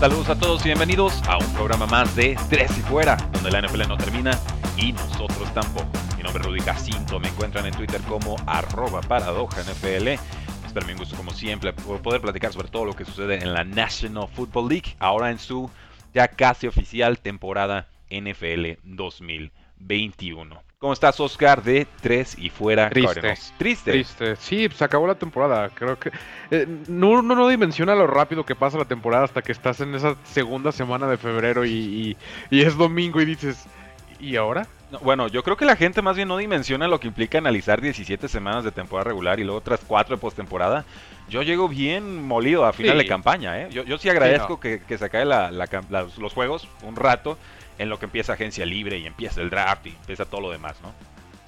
[0.00, 3.60] Saludos a todos y bienvenidos a un programa más de Tres y Fuera, donde la
[3.60, 4.30] NFL no termina
[4.76, 5.88] y nosotros tampoco.
[6.16, 10.06] Mi nombre es Rudy Jacinto, me encuentran en Twitter como arroba paradoja NFL.
[10.06, 14.28] Es para gusto como siempre poder platicar sobre todo lo que sucede en la National
[14.28, 15.68] Football League, ahora en su
[16.14, 20.67] ya casi oficial temporada NFL 2021.
[20.80, 21.60] ¿Cómo estás, Oscar?
[21.60, 22.88] De 3 y fuera.
[22.88, 23.20] Triste.
[23.58, 23.90] Triste.
[23.90, 24.36] Triste.
[24.36, 25.70] Sí, se acabó la temporada.
[25.70, 26.12] Creo que
[26.52, 29.92] eh, no, no, no, dimensiona lo rápido que pasa la temporada hasta que estás en
[29.96, 32.16] esa segunda semana de febrero y,
[32.52, 33.66] es domingo y dices,
[34.20, 34.68] ¿y ahora?
[35.02, 38.28] bueno, yo creo que la gente más bien no dimensiona lo que implica analizar 17
[38.28, 40.84] semanas de temporada regular y luego otras 4 de postemporada.
[41.28, 43.68] Yo llego bien molido a final de campaña, ¿eh?
[43.70, 47.38] Yo, yo sí agradezco que, se acabe los juegos un rato
[47.78, 50.76] en lo que empieza agencia libre y empieza el draft y empieza todo lo demás,
[50.82, 50.92] ¿no?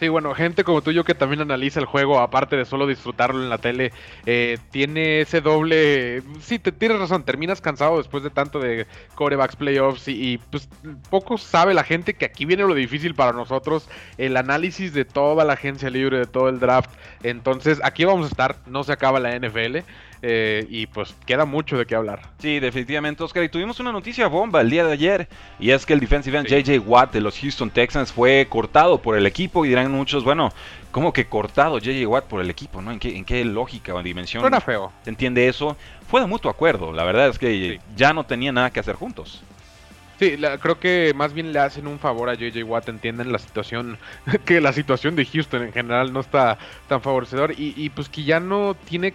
[0.01, 2.87] Sí, bueno, gente como tú y yo que también analiza el juego, aparte de solo
[2.87, 3.93] disfrutarlo en la tele,
[4.25, 6.23] eh, tiene ese doble...
[6.41, 10.71] Sí, te, tienes razón, terminas cansado después de tanto de corebacks, playoffs y, pues
[11.11, 15.45] poco sabe la gente que aquí viene lo difícil para nosotros, el análisis de toda
[15.45, 16.91] la agencia libre, de todo el draft.
[17.23, 19.81] Entonces, aquí vamos a estar, no se acaba la NFL.
[20.23, 22.21] Eh, y pues queda mucho de qué hablar.
[22.39, 23.43] Sí, definitivamente, Oscar.
[23.43, 25.29] Y tuvimos una noticia bomba el día de ayer.
[25.59, 29.17] Y es que el defensive end JJ Watt de los Houston Texans fue cortado por
[29.17, 29.65] el equipo.
[29.65, 30.53] Y dirán muchos, bueno,
[30.91, 32.83] ¿cómo que cortado JJ Watt por el equipo?
[32.83, 32.93] ¿no?
[32.93, 34.93] ¿En qué, en qué lógica o dimensión Suena feo.
[35.05, 35.77] se entiende eso?
[36.09, 36.93] Fue de mutuo acuerdo.
[36.93, 39.43] La verdad es que ya no tenía nada que hacer juntos.
[40.19, 43.97] Sí, creo que más bien le hacen un favor a JJ Watt, entienden la situación,
[44.45, 46.59] que la situación de Houston en general no está
[46.89, 49.15] tan favorecedor y, y pues que ya no tiene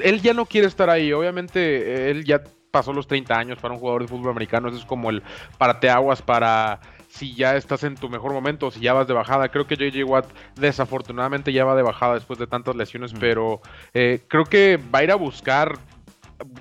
[0.00, 1.12] él ya no quiere estar ahí.
[1.12, 4.68] Obviamente, él ya pasó los 30 años para un jugador de fútbol americano.
[4.68, 5.22] Eso es como el
[5.58, 9.50] parateaguas para si ya estás en tu mejor momento o si ya vas de bajada.
[9.50, 10.26] Creo que JJ Watt
[10.56, 13.60] desafortunadamente ya va de bajada después de tantas lesiones, pero
[13.92, 15.78] eh, creo que va a ir a buscar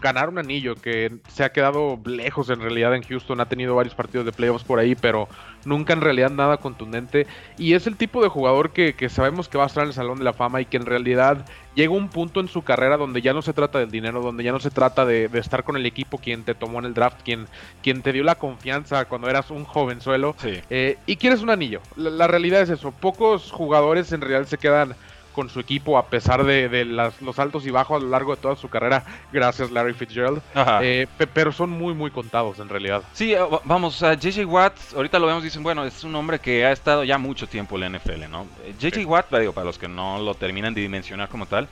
[0.02, 3.96] ganar un anillo que se ha quedado lejos en realidad en Houston, ha tenido varios
[3.96, 5.28] partidos de playoffs por ahí, pero
[5.66, 7.28] nunca en realidad nada contundente.
[7.58, 10.18] Y es el tipo de jugador que, sabemos que va a estar en el Salón
[10.18, 11.46] de la Fama y que en realidad
[11.76, 14.52] llega un punto en su carrera donde ya no se trata del dinero, donde ya
[14.52, 17.48] no se trata de, estar con el equipo quien te tomó en el draft, quien,
[17.82, 20.36] quien te dio la confianza cuando eras un jovenzuelo
[20.70, 21.82] eh, y quieres un anillo.
[21.96, 24.96] la realidad es eso, pocos jugadores en realidad se quedan
[25.32, 28.56] con su equipo a pesar de, los altos y bajos a lo largo de toda
[28.56, 30.42] su carrera, gracias Larry Fitzgerald.
[30.82, 33.04] Eh, pero son muy, muy contados en realidad.
[33.14, 36.66] Sí, eh, vamos, a JJ Watt, ahorita lo vemos, dicen, bueno, es un hombre que
[36.66, 38.48] ha estado ya mucho tiempo en la NFL, ¿no?
[38.80, 41.68] JJ Watt, digo, para los que no lo terminan de dimensionar como tal,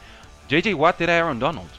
[0.49, 1.69] JJ Watt era Aaron Donald.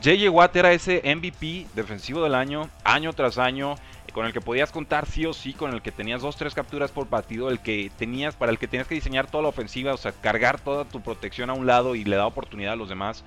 [0.00, 3.76] JJ Watt era ese MVP defensivo del año, año tras año
[4.12, 6.90] con el que podías contar sí o sí, con el que tenías dos, tres capturas
[6.90, 9.96] por partido, el que tenías, para el que tenías que diseñar toda la ofensiva, o
[9.96, 13.24] sea, cargar toda tu protección a un lado y le da oportunidad a los demás.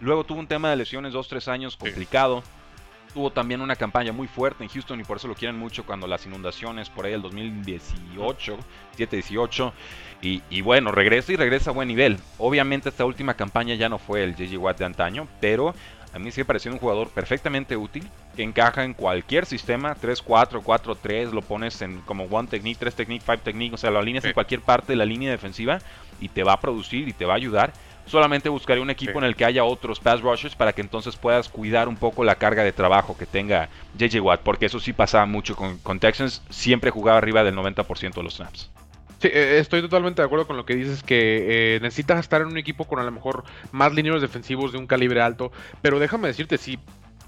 [0.00, 2.42] Luego tuvo un tema de lesiones, dos, tres años complicado.
[3.12, 6.06] Tuvo también una campaña muy fuerte en Houston y por eso lo quieren mucho cuando
[6.06, 8.56] las inundaciones por ahí del 2018,
[8.96, 9.72] 7-18.
[10.22, 12.18] Y, y, bueno, regresa y regresa a buen nivel.
[12.38, 15.74] Obviamente esta última campaña ya no fue el JJ Watt de antaño, pero
[16.12, 21.30] a mí sigue pareciendo un jugador perfectamente útil, que encaja en cualquier sistema, 3-4, 4-3,
[21.30, 24.32] lo pones en como one technique, 3 technique, 5 technique, o sea, lo alineas en
[24.32, 25.78] cualquier parte de la línea defensiva
[26.20, 27.72] y te va a producir y te va a ayudar.
[28.06, 31.48] Solamente buscaré un equipo en el que haya otros pass rushers para que entonces puedas
[31.48, 35.26] cuidar un poco la carga de trabajo que tenga JJ Watt, porque eso sí pasaba
[35.26, 38.68] mucho con, con Texans, siempre jugaba arriba del 90% de los snaps.
[39.20, 42.48] Sí, eh, estoy totalmente de acuerdo con lo que dices, que eh, necesitas estar en
[42.48, 45.52] un equipo con a lo mejor más lineos defensivos de un calibre alto,
[45.82, 46.78] pero déjame decirte, si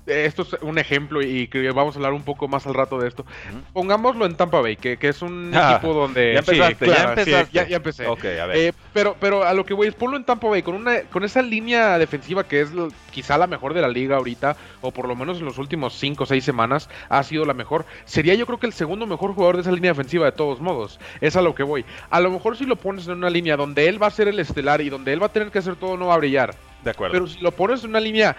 [0.06, 3.08] esto es un ejemplo y que vamos a hablar un poco más al rato de
[3.08, 3.24] esto.
[3.72, 6.32] Pongámoslo en Tampa Bay, que, es un ah, equipo donde...
[6.32, 7.52] Ya empezaste, ya empezaste.
[7.52, 8.06] ya, empecé.
[8.06, 8.56] a ver.
[8.56, 11.24] Eh, pero, pero a lo que voy es ponlo en Tampa Bay, con, una, con
[11.24, 12.70] esa línea defensiva que es
[13.10, 16.24] quizá la mejor de la liga ahorita, o por lo menos en los últimos 5
[16.24, 17.86] o 6 semanas ha sido la mejor.
[18.04, 20.98] Sería yo creo que el segundo mejor jugador de esa línea defensiva de todos modos.
[21.20, 21.84] Es a lo que voy.
[22.10, 24.40] A lo mejor si lo pones en una línea donde él va a ser el
[24.40, 26.54] estelar y donde él va a tener que hacer todo, no va a brillar.
[26.82, 27.12] De acuerdo.
[27.12, 28.36] Pero si lo pones en una línea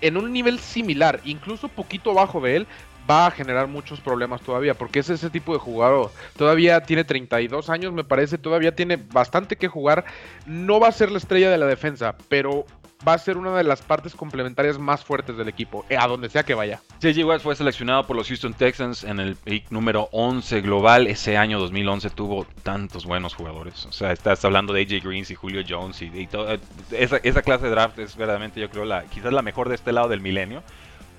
[0.00, 2.66] en un nivel similar, incluso poquito abajo de él,
[3.08, 6.10] va a generar muchos problemas todavía, porque es ese tipo de jugador.
[6.36, 10.04] Todavía tiene 32 años, me parece, todavía tiene bastante que jugar.
[10.46, 12.66] No va a ser la estrella de la defensa, pero
[13.06, 16.28] va a ser una de las partes complementarias más fuertes del equipo, eh, a donde
[16.28, 16.80] sea que vaya.
[17.02, 17.24] J.J.
[17.26, 21.06] Watt fue seleccionado por los Houston Texans en el pick número 11 global.
[21.06, 23.86] Ese año 2011 tuvo tantos buenos jugadores.
[23.86, 26.58] O sea, estás hablando de AJ Greens y Julio Jones y, todo.
[26.90, 29.92] Esa, esa, clase de draft es verdaderamente, yo creo, la, quizás la mejor de este
[29.92, 30.62] lado del milenio.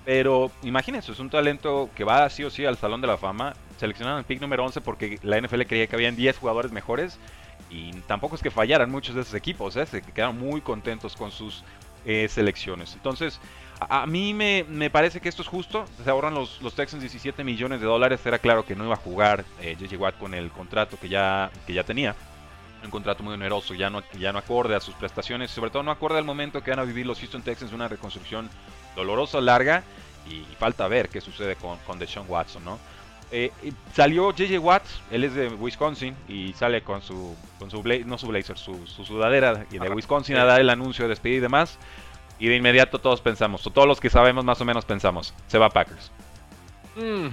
[0.06, 3.54] Pero imagínense, es un talento que va sí o sí al Salón de la Fama.
[3.78, 7.20] Seleccionaron el pick número 11 porque la NFL creía que habían 10 jugadores mejores
[7.72, 9.86] y tampoco es que fallaran muchos de esos equipos, ¿eh?
[9.86, 11.64] se quedaron muy contentos con sus
[12.06, 12.94] eh, selecciones.
[12.96, 13.40] Entonces,
[13.80, 15.86] a, mí me, parece que esto es justo.
[16.04, 18.26] Se ahorran los, Texans 17 millones de dólares.
[18.26, 21.50] Era claro que no iba a jugar eh, JJ Watt con el contrato que ya,
[21.66, 22.16] que ya tenía.
[22.84, 25.92] Un contrato muy oneroso, ya no, ya no acorde a sus prestaciones, sobre todo no
[25.92, 28.50] acorde al momento que van a vivir los Houston Texans una reconstrucción
[28.96, 29.84] dolorosa, larga,
[30.28, 32.80] y, falta ver qué sucede con, con Deshaun Watson, ¿no?
[33.34, 33.52] Eh,
[33.94, 38.28] salió JJ Watt, él es de Wisconsin y sale con su, con su no su
[38.28, 41.78] blazer, su, sudadera y de Wisconsin a dar el anuncio de despedir y demás.
[42.40, 45.60] Y de inmediato todos pensamos, o todos los que sabemos más o menos pensamos, se
[45.60, 46.12] va a Packers.
[46.96, 47.28] Mm.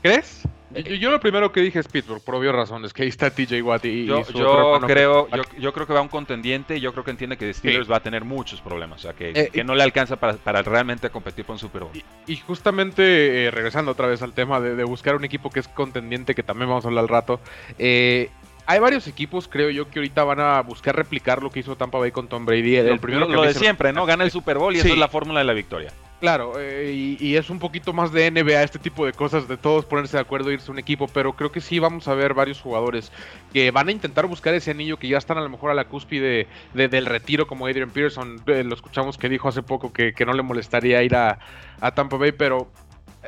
[0.00, 0.42] ¿Crees?
[0.74, 3.84] Yo, lo primero que dije es Pittsburgh, por obvias razones, que ahí está TJ Watt
[3.84, 5.28] y, yo, yo creo,
[5.58, 8.24] yo, creo que va un contendiente, yo creo que entiende que Steelers va a tener
[8.24, 11.58] muchos problemas, o sea, que, eh, que no le alcanza para, para, realmente competir un
[11.58, 11.92] Super Bowl.
[12.26, 16.34] Y, justamente, eh, regresando otra vez al tema de, buscar un equipo que es contendiente,
[16.34, 17.40] que también vamos a hablar al rato,
[17.78, 18.30] eh,
[18.66, 21.98] hay varios equipos, creo yo, que ahorita van a buscar replicar lo que hizo Tampa
[21.98, 22.76] Bay con Tom Brady.
[22.76, 24.06] El, primero lo, de siempre, ¿no?
[24.06, 25.92] Gana el Super Bowl y esa es la fórmula de la victoria.
[26.22, 29.84] Claro, eh, y, es un poquito más de NBA este tipo de cosas, de todos
[29.86, 32.60] ponerse de acuerdo irse a un equipo, pero creo que sí vamos a ver varios
[32.60, 33.10] jugadores
[33.52, 35.86] que van a intentar buscar ese anillo que ya están a lo mejor a la
[35.88, 40.32] cúspide del retiro, como Adrian Peterson, eh, lo escuchamos que dijo hace poco que, no
[40.32, 41.40] le molestaría ir a,
[41.80, 42.70] a Tampa Bay, pero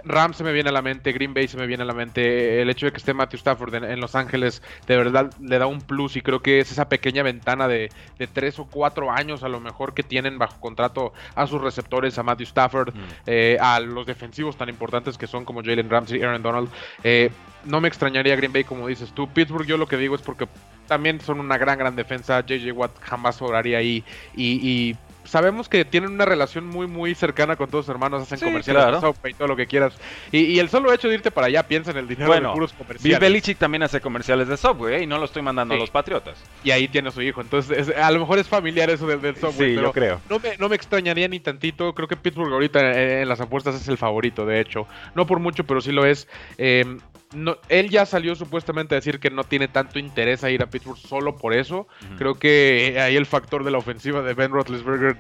[0.05, 2.61] Rams se me viene a la mente, Green Bay se me viene a la mente,
[2.61, 5.81] el hecho de que esté Matthew Stafford en, Los Ángeles de verdad le da un
[5.81, 7.91] plus y creo que es esa pequeña ventana de,
[8.33, 12.23] tres o cuatro años a lo mejor que tienen bajo contrato a sus receptores, a
[12.23, 13.01] Matthew Stafford, mm.
[13.27, 16.69] eh, a los defensivos tan importantes que son como Jalen Ramsey, Aaron Donald.
[17.05, 17.31] Eh,
[17.65, 19.29] no me extrañaría Green Bay como dices tú.
[19.29, 20.49] Pittsburgh yo lo que digo es porque
[20.89, 22.41] también son una gran, gran defensa.
[22.41, 24.05] JJ Watt jamás sobraría ahí
[24.37, 29.01] y sabemos que tienen una relación muy, muy cercana con todos sus hermanos, hacen comerciales
[29.01, 29.95] de y todo lo que quieras.
[30.31, 33.03] Y, el solo hecho de irte para allá, piensa en el dinero de puros comerciales.
[33.03, 35.03] Bill Belichick también hace comerciales de Subway ¿eh?
[35.03, 36.39] y no lo estoy mandando a los Patriotas.
[36.63, 39.37] Y ahí tiene a su hijo, entonces a lo mejor es familiar eso del, del
[39.37, 39.75] Subway.
[39.75, 40.21] Sí, yo creo.
[40.29, 43.89] No me, no me extrañaría ni tantito, creo que Pittsburgh ahorita en, las apuestas es
[43.89, 44.87] el favorito, de hecho.
[45.15, 46.29] No por mucho, pero sí lo es.
[46.59, 46.85] Eh,
[47.35, 50.67] no, él ya salió supuestamente a decir que no tiene tanto interés a ir a
[50.67, 51.87] Pittsburgh solo por eso.
[52.17, 55.17] Creo que ahí el factor de la ofensiva de Ben Roethlisberger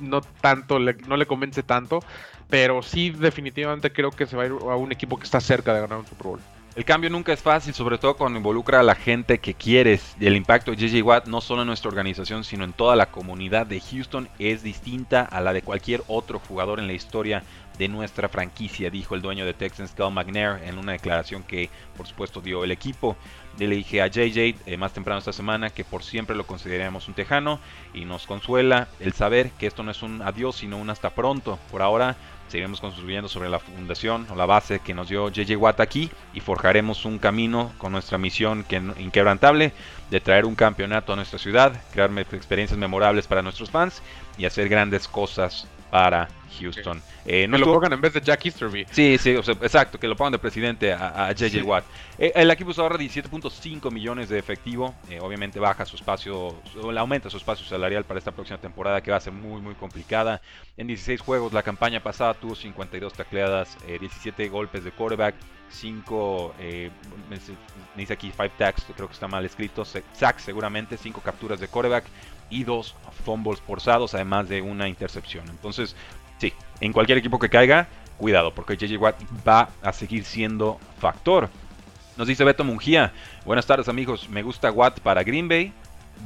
[0.00, 2.00] no tanto, no le convence tanto,
[2.48, 5.74] pero sí definitivamente creo que se va a ir a un equipo que está cerca
[5.74, 6.40] de ganar un Super Bowl.
[6.76, 10.14] El cambio nunca es fácil, sobre todo cuando involucra a la gente que quieres.
[10.20, 13.66] El impacto de JJ Watt, no solo en nuestra organización, sino en toda la comunidad
[13.66, 17.44] de Houston, es distinta a la de cualquier otro jugador en la historia
[17.78, 22.06] de nuestra franquicia, dijo el dueño de Texans, Cal McNair, en una declaración que, por
[22.06, 23.16] supuesto, dio el equipo.
[23.58, 27.14] Le dije a JJ eh, más temprano esta semana que por siempre lo consideramos un
[27.14, 27.58] tejano
[27.94, 31.58] y nos consuela el saber que esto no es un adiós, sino un hasta pronto.
[31.70, 32.16] Por ahora
[32.48, 36.40] seguiremos construyendo sobre la fundación o la base que nos dio JJ Watt aquí y
[36.40, 39.72] forjaremos un camino con nuestra misión que, inquebrantable
[40.10, 44.02] de traer un campeonato a nuestra ciudad, crear experiencias memorables para nuestros fans
[44.38, 46.28] y hacer grandes cosas para
[46.58, 47.00] Houston.
[47.24, 48.86] Eh, no lo pongan en vez de Jack Easterby.
[48.90, 51.84] Sí, sí, exacto, que lo pongan de presidente a, JJ Watt.
[52.18, 54.94] Eh, el equipo se ahorra 17.5 millones de efectivo.
[55.10, 56.56] Eh, obviamente baja su espacio,
[56.96, 60.40] aumenta su espacio salarial para esta próxima temporada que va a ser muy, muy complicada.
[60.76, 65.34] En 16 juegos, la campaña pasada tuvo 52 tacleadas, 17 eh, golpes de quarterback,
[65.68, 66.54] 5,
[67.96, 72.04] dice aquí 5 tags, creo que está mal escrito, sacks seguramente, 5 capturas de quarterback
[72.50, 75.48] y 2 fumbles forzados, además de una intercepción.
[75.48, 75.96] Entonces,
[76.38, 77.88] Sí, en cualquier equipo que caiga,
[78.18, 81.48] cuidado, porque JJ Watt va a seguir siendo factor.
[82.16, 83.12] Nos dice Beto Mungía,
[83.44, 85.72] buenas tardes amigos, me gusta Watt para Green Bay,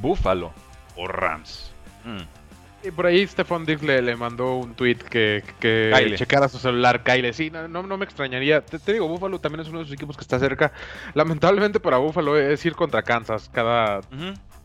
[0.01, 0.53] Buffalo
[0.95, 1.71] o Rams.
[2.03, 2.87] Mm.
[2.87, 7.31] Y por ahí Stefan Diggs le, mandó un tweet que, que checara su celular, Kyle.
[7.31, 8.61] Sí, no, no, me extrañaría.
[8.61, 10.71] Te, digo, Buffalo también es uno de esos equipos que está cerca.
[11.13, 14.01] Lamentablemente para Buffalo es ir contra Kansas cada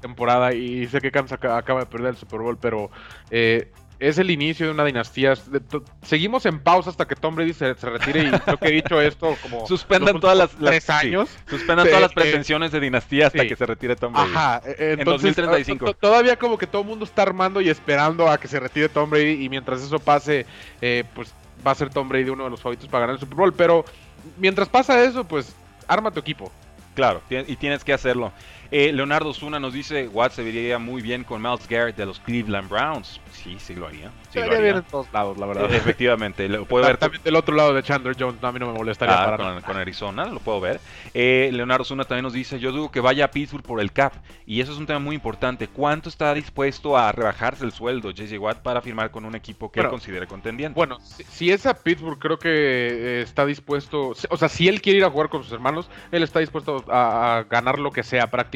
[0.00, 2.90] temporada y sé que Kansas acaba de perder el Super Bowl, pero
[3.30, 5.34] eh, es el inicio de una dinastía.
[6.02, 9.36] Seguimos en pausa hasta que Tom Brady se, retire y creo que he dicho esto
[9.42, 9.66] como...
[9.68, 11.30] Suspendan todas las, tres años.
[11.48, 14.30] suspendan todas las pretensiones de dinastía hasta que se retire Tom Brady.
[14.34, 14.62] Ajá.
[14.66, 15.94] E, en 2035.
[15.94, 19.08] Todavía como que todo el mundo está armando y esperando a que se retire Tom
[19.08, 20.44] Brady y mientras eso pase,
[20.82, 21.32] eh, pues
[21.66, 23.54] va a ser Tom Brady uno de los favoritos para ganar el Super Bowl.
[23.54, 23.84] Pero
[24.36, 25.54] mientras pasa eso, pues
[25.88, 26.52] arma tu equipo.
[26.94, 28.32] Claro, y tienes que hacerlo.
[28.70, 32.18] Eh, Leonardo Zuna nos dice, Watt se vería muy bien con Miles Garrett de los
[32.20, 33.20] Cleveland Browns.
[33.32, 34.10] Sí, sí lo haría.
[34.30, 35.72] Sí se bien en todos lados, la verdad.
[35.72, 36.96] Eh, efectivamente, lo puedo ver.
[36.96, 39.60] También del otro lado de Chandler Jones, no, a mí no me molestaría ah, para
[39.60, 40.80] con, Arizona, lo puedo ver.
[41.14, 44.14] Eh, Leonardo Zuna también nos dice, yo dudo que vaya a Pittsburgh por el cap.
[44.46, 45.68] Y eso es un tema muy importante.
[45.68, 49.80] ¿Cuánto está dispuesto a rebajarse el sueldo JJ Watt para firmar con un equipo que
[49.80, 50.74] él considere contendiente?
[50.74, 55.04] Bueno, si, es a Pittsburgh, creo que está dispuesto, o sea, si él quiere ir
[55.04, 58.55] a jugar con sus hermanos, él está dispuesto a, a ganar lo que sea prácticamente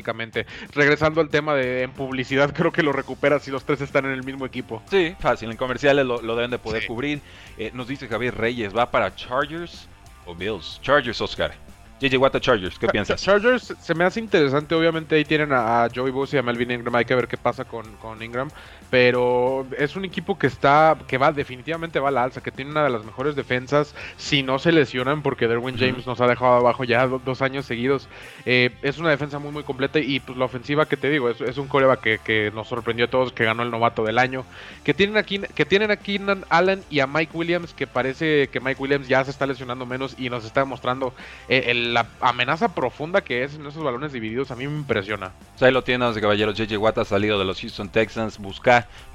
[0.74, 4.12] regresando al tema de en publicidad, creo que lo recupera si los tres están en
[4.12, 4.82] el mismo equipo.
[4.90, 5.50] Sí, fácil.
[5.50, 7.20] En comerciales lo, deben de poder cubrir.
[7.58, 9.88] Eh, nos dice Javier Reyes, ¿va para Chargers
[10.26, 10.80] o Bills?
[10.82, 11.54] Chargers, Oscar.
[12.00, 13.22] JJ Watt Chargers, ¿qué piensas?
[13.22, 16.94] Chargers se me hace interesante, obviamente ahí tienen a, Joey Bosa y a Melvin Ingram,
[16.94, 18.48] hay que ver qué pasa con, con Ingram,
[18.90, 22.70] pero es un equipo que está, que va, definitivamente va a la alza, que tiene
[22.70, 26.54] una de las mejores defensas, si no se lesionan, porque Derwin James nos ha dejado
[26.54, 28.08] abajo ya dos años seguidos,
[28.46, 31.40] eh, es una defensa muy muy completa y pues la ofensiva que te digo, es,
[31.40, 34.44] es un coreba que, que, nos sorprendió a todos, que ganó el novato del año,
[34.84, 38.60] que tienen aquí, que tienen a Keenan Allen y a Mike Williams, que parece que
[38.60, 41.12] Mike Williams ya se está lesionando menos y nos está demostrando
[41.48, 45.32] eh, el la amenaza profunda que es en esos balones divididos a mí me impresiona.
[45.52, 46.56] Pues ahí lo tienen, caballeros.
[46.56, 48.38] JJ Watt ha salido de los Houston Texans,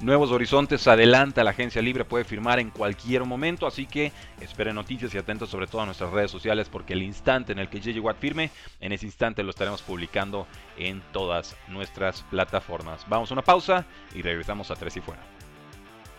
[0.00, 5.14] nuevos horizontes, adelanta la agencia libre, puede firmar en cualquier momento, así que esperen noticias
[5.14, 8.00] y atentos sobre todo a nuestras redes sociales porque el instante en el que JJ
[8.00, 10.46] Watt firme, en ese instante lo estaremos publicando
[10.76, 13.04] en todas nuestras plataformas.
[13.08, 15.35] Vamos a una pausa y regresamos a Tres y Fuera.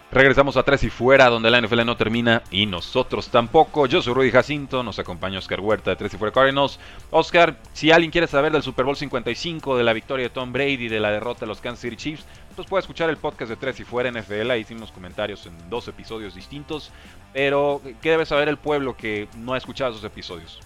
[0.10, 3.88] Regresamos a Tres y Fuera, donde la NFL no termina y nosotros tampoco.
[3.88, 6.80] Yo soy Rudy Jacinto, nos acompaña Oscar Huerta de Tres y Fuera Cardinals.
[7.12, 10.88] Oscar, si alguien quiere saber del Super Bowl 55, de la victoria de Tom Brady,
[10.88, 13.82] de la derrota de los Kansas City Chiefs, pues puede escuchar el podcast de Tres
[13.82, 14.50] y Fuera NFL.
[14.50, 16.90] Ahí hicimos comentarios en dos episodios distintos.
[17.34, 20.62] Pero, ¿qué debe saber el pueblo que no ha escuchado esos episodios?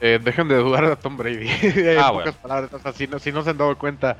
[0.00, 1.48] Eh, dejen de dudar de Tom Brady.
[1.98, 2.32] ah, bueno.
[2.34, 4.18] palabras, si si no se han dado cuenta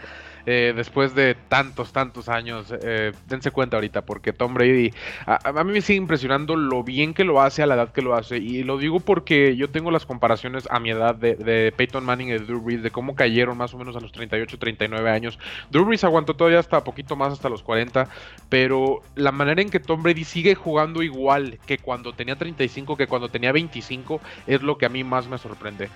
[0.50, 2.73] eh, después de tantos, tantos años.
[2.83, 4.95] Eh, dense cuenta ahorita, porque Tom Brady,
[5.26, 8.14] a, mí me sigue impresionando lo bien que lo hace a la edad que lo
[8.14, 8.38] hace.
[8.38, 12.33] Y lo digo porque yo tengo las comparaciones a mi edad de, Peyton Manning y
[12.33, 15.38] de Drew Brees, de cómo cayeron más o menos a los 38, 39 años.
[15.69, 18.09] Drew Brees aguantó todavía hasta poquito más, hasta los 40,
[18.49, 23.07] pero la manera en que Tom Brady sigue jugando igual que cuando tenía 35, que
[23.07, 25.90] cuando tenía 25, es lo que a mí más me sorprende.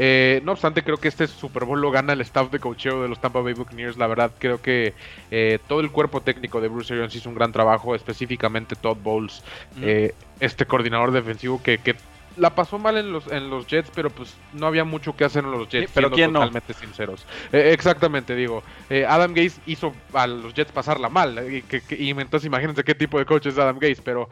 [0.00, 3.08] Eh, no obstante, creo que este Super Bowl lo gana el staff de coacheo de
[3.08, 3.98] los Tampa Bay Buccaneers.
[3.98, 4.94] La verdad, creo que
[5.32, 9.42] eh, todo el cuerpo técnico de Bruce Arians hizo un gran trabajo, específicamente Todd Bowles,
[9.82, 11.96] eh, este coordinador defensivo que,
[12.36, 15.42] la pasó mal en los, en los Jets, pero pues no había mucho que hacer
[15.42, 17.26] en los Jets, pero quién totalmente sinceros.
[17.50, 18.62] exactamente, digo.
[19.08, 21.36] Adam Gaze hizo a los Jets pasarla mal.
[21.52, 21.64] Y,
[21.96, 24.28] y, entonces imagínense qué tipo de coach es Adam Gaze, pero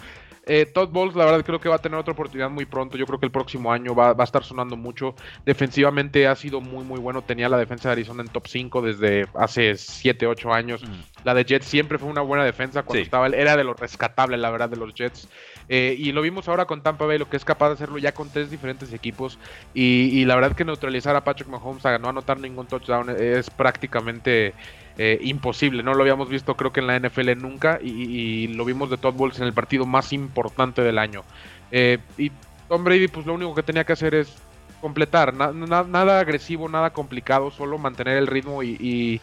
[0.47, 2.97] eh, Todd Bowles, la verdad, creo que va a tener otra oportunidad muy pronto.
[2.97, 5.17] Yo creo que el próximo año va, a estar sonando mucho.
[5.45, 7.23] Defensivamente ha sido muy, muy bueno.
[7.23, 10.85] Tenía la defensa de Arizona en top 5 desde hace 7, 8 años.
[10.85, 11.25] Mm.
[11.25, 13.26] La de Jets siempre fue una buena defensa cuando estaba.
[13.26, 15.29] Era de lo rescatable, la verdad, de los Jets.
[15.69, 18.12] Eh, y lo vimos ahora con Tampa Bay, lo que es capaz de hacerlo ya
[18.12, 19.41] con tres diferentes equipos.
[19.75, 24.55] Y, la verdad que neutralizar a Patrick Mahomes a no anotar ningún touchdown es prácticamente
[24.99, 25.83] eh, imposible.
[25.83, 29.15] No lo habíamos visto creo que en la NFL nunca y, lo vimos de Todd
[29.15, 31.23] Bowles en el partido más importante del año.
[31.71, 32.31] Eh, y
[32.69, 34.35] Tom Brady pues lo único que tenía que hacer es
[34.81, 39.21] completar, nada agresivo, nada complicado, solo mantener el ritmo y,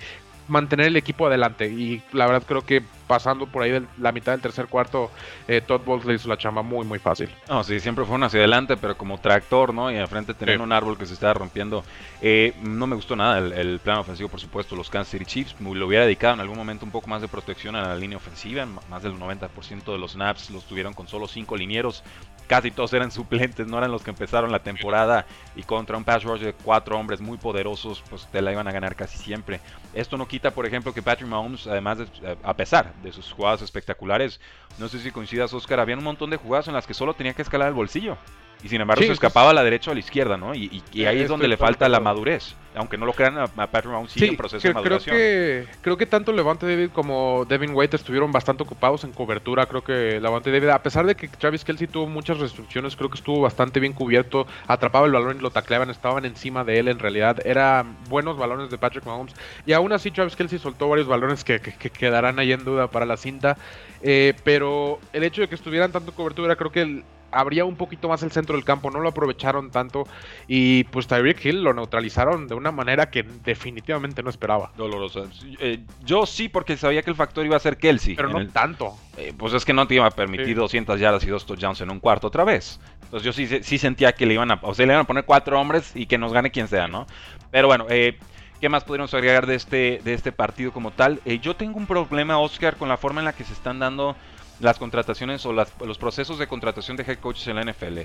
[0.48, 1.68] mantener el equipo adelante.
[1.68, 5.12] Y la verdad creo que pasando por ahí de la mitad del tercer cuarto,
[5.48, 7.30] eh, Todd Bowles le hizo la chamba muy, muy fácil.
[7.50, 9.92] No, sí, siempre fue hacia adelante, pero como tractor, ¿no?
[9.92, 11.84] Y al frente tener un árbol que se estaba rompiendo.
[12.22, 15.56] Eh, no me gustó nada el, plan ofensivo, por supuesto, los Kansas City Chiefs.
[15.60, 18.66] Lo hubiera dedicado en algún momento un poco más de protección a la línea ofensiva.
[18.90, 22.04] Más del 90% de los snaps los tuvieron con solo cinco linieros
[22.48, 26.24] casi todos eran suplentes, no eran los que empezaron la temporada y contra un pass
[26.24, 29.60] rush de cuatro hombres muy poderosos, pues te la iban a ganar casi siempre.
[29.94, 32.08] Esto no quita, por ejemplo, que Patrick Mahomes, además de,
[32.44, 34.40] a pesar de sus jugadas espectaculares,
[34.78, 37.34] no sé si coincidas, Oscar, había un montón de jugadas en las que solo tenía
[37.34, 38.18] que escalar el bolsillo.
[38.64, 40.56] Y sin embargo se escapaba a la derecha o a la izquierda, ¿no?
[40.56, 42.56] Y, ahí es donde le falta la madurez.
[42.76, 45.16] Aunque no lo crean, a, Patrick Mahomes sigue en proceso de maduración.
[45.16, 49.66] Creo que, creo que tanto Levante David como Devin White estuvieron bastante ocupados en cobertura.
[49.68, 53.18] Creo que Levante David, a pesar de que Travis Kelsey tuvo muchas restricciones, creo que
[53.18, 54.48] estuvo bastante bien cubierto.
[54.66, 57.46] Atrapaba el balón y lo tacleaban, estaban encima de él en realidad.
[57.46, 59.36] Eran buenos balones de Patrick Mahomes.
[59.66, 63.18] Y aún así Travis Kelsey soltó varios balones que, quedarán ahí en duda para la
[63.18, 63.58] cinta.
[64.02, 67.04] Eh, pero el hecho de que estuvieran tanto cobertura, creo que
[67.34, 70.08] abría un poquito más el centro del campo, no lo aprovecharon tanto
[70.48, 74.72] y pues Tyreek Hill lo neutralizaron de una manera que definitivamente no esperaba.
[74.78, 75.22] Dolorosa.
[75.60, 78.16] Eh, yo sí, porque sabía que el factor iba a ser Kelsey.
[78.16, 78.96] Pero no tanto.
[79.18, 81.92] Eh, pues es que no te iba a permitir 200 yardas y dos touchdowns en
[81.92, 82.80] un cuarto otra vez.
[83.04, 85.26] Entonces yo sí, sí sentía que le iban a, o sea, le iban a poner
[85.26, 87.06] cuatro hombres y que nos gane quien sea, ¿no?
[87.52, 88.18] Pero bueno, eh,
[88.64, 91.20] ¿Qué más podríamos agregar de este, de este partido como tal?
[91.42, 94.16] yo tengo un problema, Oscar, con la forma en la que se están dando
[94.64, 98.00] las contrataciones o los procesos de contratación de head coaches en la NFL.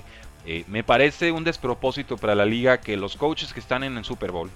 [0.45, 4.03] Eh, me parece un despropósito para la liga que los coaches que están en el
[4.03, 4.49] Super Bowl,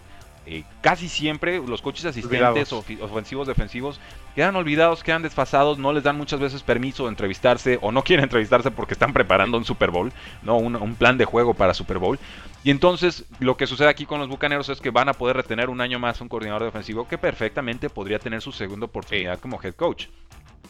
[0.45, 4.01] eh, casi siempre los coaches asistentes, ofensivos, defensivos,
[4.36, 8.24] quedan olvidados, quedan desfasados, no les dan muchas veces permiso de entrevistarse o no quieren
[8.24, 11.98] entrevistarse porque están preparando un Super Bowl, no un, un, plan de juego para Super
[11.98, 12.19] Bowl.
[12.65, 15.69] Y entonces lo que sucede aquí con los Bucaneros es que van a poder retener
[15.69, 19.75] un año más un coordinador defensivo que perfectamente podría tener su segunda oportunidad como head
[19.75, 20.07] coach.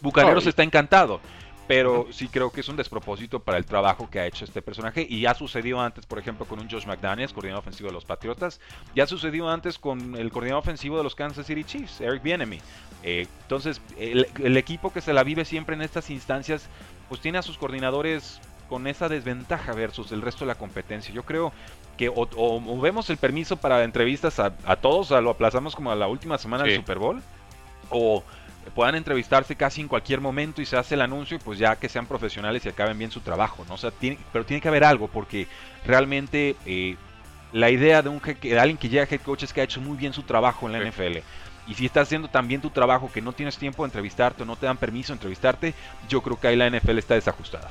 [0.03, 1.19] Bucaneros está encantado.
[1.65, 5.07] Pero sí creo que es un despropósito para el trabajo que ha hecho este personaje.
[5.09, 8.59] Y ha sucedido antes, por ejemplo, con un Josh McDaniels, coordinador ofensivo de los Patriotas.
[8.93, 12.59] Ya ha sucedido antes con el coordinador ofensivo de los Kansas City Chiefs, Eric Bienemy.
[13.01, 16.67] Eh, entonces, el, equipo que se la vive siempre en estas instancias,
[17.07, 21.13] pues tiene a sus coordinadores con esa desventaja versus el resto de la competencia.
[21.13, 21.53] Yo creo
[21.95, 26.07] que o, vemos el permiso para entrevistas a, todos, o lo aplazamos como a la
[26.07, 27.21] última semana del Super Bowl,
[27.89, 28.23] o
[28.71, 31.89] puedan entrevistarse casi en cualquier momento y se hace el anuncio y pues ya que
[31.89, 33.75] sean profesionales y acaben bien su trabajo, ¿no?
[33.75, 35.47] O sea, tiene, pero tiene que haber algo porque
[35.85, 36.95] realmente eh,
[37.51, 39.81] la idea de, un, de alguien que llega a head coach es que ha hecho
[39.81, 41.19] muy bien su trabajo en la NFL.
[41.65, 44.45] Y si estás haciendo tan bien tu trabajo que no tienes tiempo de entrevistarte o
[44.45, 45.73] no te dan permiso de entrevistarte,
[46.09, 47.69] yo creo que ahí la NFL está desajustada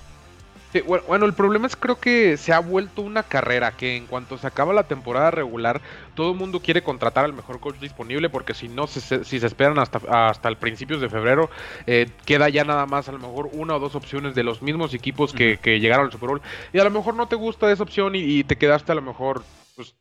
[0.80, 4.46] bueno, el problema es creo que se ha vuelto una carrera que en cuanto se
[4.46, 5.80] acaba la temporada regular,
[6.14, 9.78] todo el mundo quiere contratar al mejor coach disponible porque si no, si se esperan
[9.78, 11.50] hasta, hasta el principios de febrero,
[11.86, 14.94] eh, queda ya nada más a lo mejor una o dos opciones de los mismos
[14.94, 18.14] equipos que, llegaron al Super Bowl y a lo mejor no te gusta esa opción
[18.14, 19.42] y, te quedaste a lo mejor
[19.76, 19.94] pues,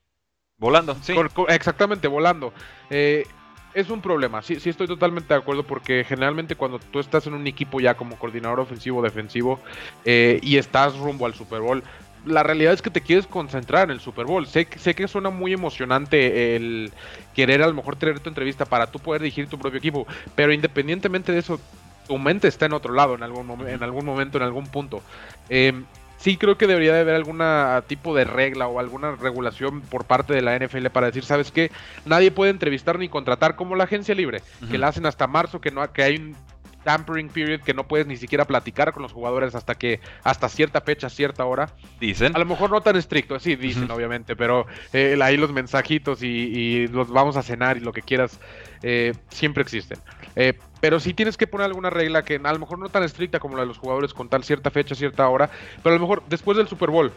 [0.57, 1.13] volando, sí.
[1.49, 2.53] exactamente, volando.
[2.89, 3.25] Eh,
[3.73, 7.33] es un problema, sí, sí estoy totalmente de acuerdo porque generalmente cuando tú estás en
[7.33, 9.59] un equipo ya como coordinador ofensivo defensivo
[10.05, 11.83] eh, y estás rumbo al Super Bowl,
[12.25, 14.45] la realidad es que te quieres concentrar en el Super Bowl.
[14.45, 16.91] Sé, sé que suena muy emocionante el
[17.33, 20.05] querer a lo mejor tener tu entrevista para tú poder dirigir tu propio equipo,
[20.35, 21.59] pero independientemente de eso,
[22.07, 25.01] tu mente está en otro lado en algún, en algún momento, en algún punto.
[25.49, 25.73] Eh,
[26.21, 27.41] sí creo que debería de haber algún
[27.87, 31.71] tipo de regla o alguna regulación por parte de la NFL para decir, ¿sabes qué?
[32.05, 35.71] Nadie puede entrevistar ni contratar como la agencia libre, que la hacen hasta marzo, que
[35.71, 36.35] no que hay un
[36.83, 40.81] tampering period que no puedes ni siquiera platicar con los jugadores hasta que hasta cierta
[40.81, 41.69] fecha, cierta hora.
[41.99, 42.35] Dicen.
[42.35, 46.87] A lo mejor no tan estricto, sí, dicen obviamente, pero eh, ahí los mensajitos y,
[46.87, 48.39] los vamos a cenar y lo que quieras
[48.81, 49.99] eh, siempre existen.
[50.35, 53.39] Eh, pero sí tienes que poner alguna regla que a lo mejor no tan estricta
[53.39, 55.49] como la de los jugadores con tal cierta fecha, cierta hora,
[55.83, 57.11] pero a lo mejor después del Super Bowl,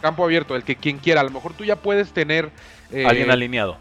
[0.00, 2.50] campo abierto, el que quien quiera, a lo mejor tú ya puedes tener...
[3.04, 3.78] Alguien alineado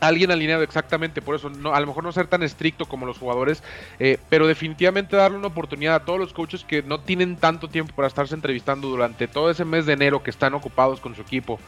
[0.00, 3.18] alguien alineado exactamente, por eso no, a lo mejor no ser tan estricto como los
[3.18, 3.62] jugadores,
[3.98, 7.94] eh, pero definitivamente darle una oportunidad a todos los coaches que no tienen tanto tiempo
[7.94, 11.58] para estarse entrevistando durante todo ese mes de enero que están ocupados con su equipo.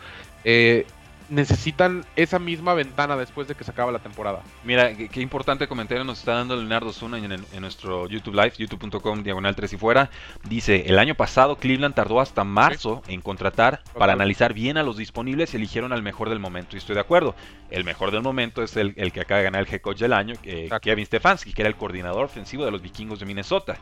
[0.44, 0.86] Eh,
[1.30, 4.42] necesitan esa misma ventana después de que se acaba la temporada.
[4.64, 9.22] Mira, qué, importante comentario nos está dando Leonardo Zuna en, en, nuestro YouTube Live, youtube.com,
[9.22, 10.10] diagonal 3 y fuera.
[10.48, 14.96] Dice, el año pasado Cleveland tardó hasta marzo en contratar para analizar bien a los
[14.96, 16.76] disponibles y eligieron al mejor del momento.
[16.76, 17.34] Y estoy de acuerdo,
[17.70, 20.34] el mejor del momento es el, que acaba de ganar el head coach del año,
[20.82, 23.78] Kevin Stefanski, que era el coordinador ofensivo de los vikingos de Minnesota.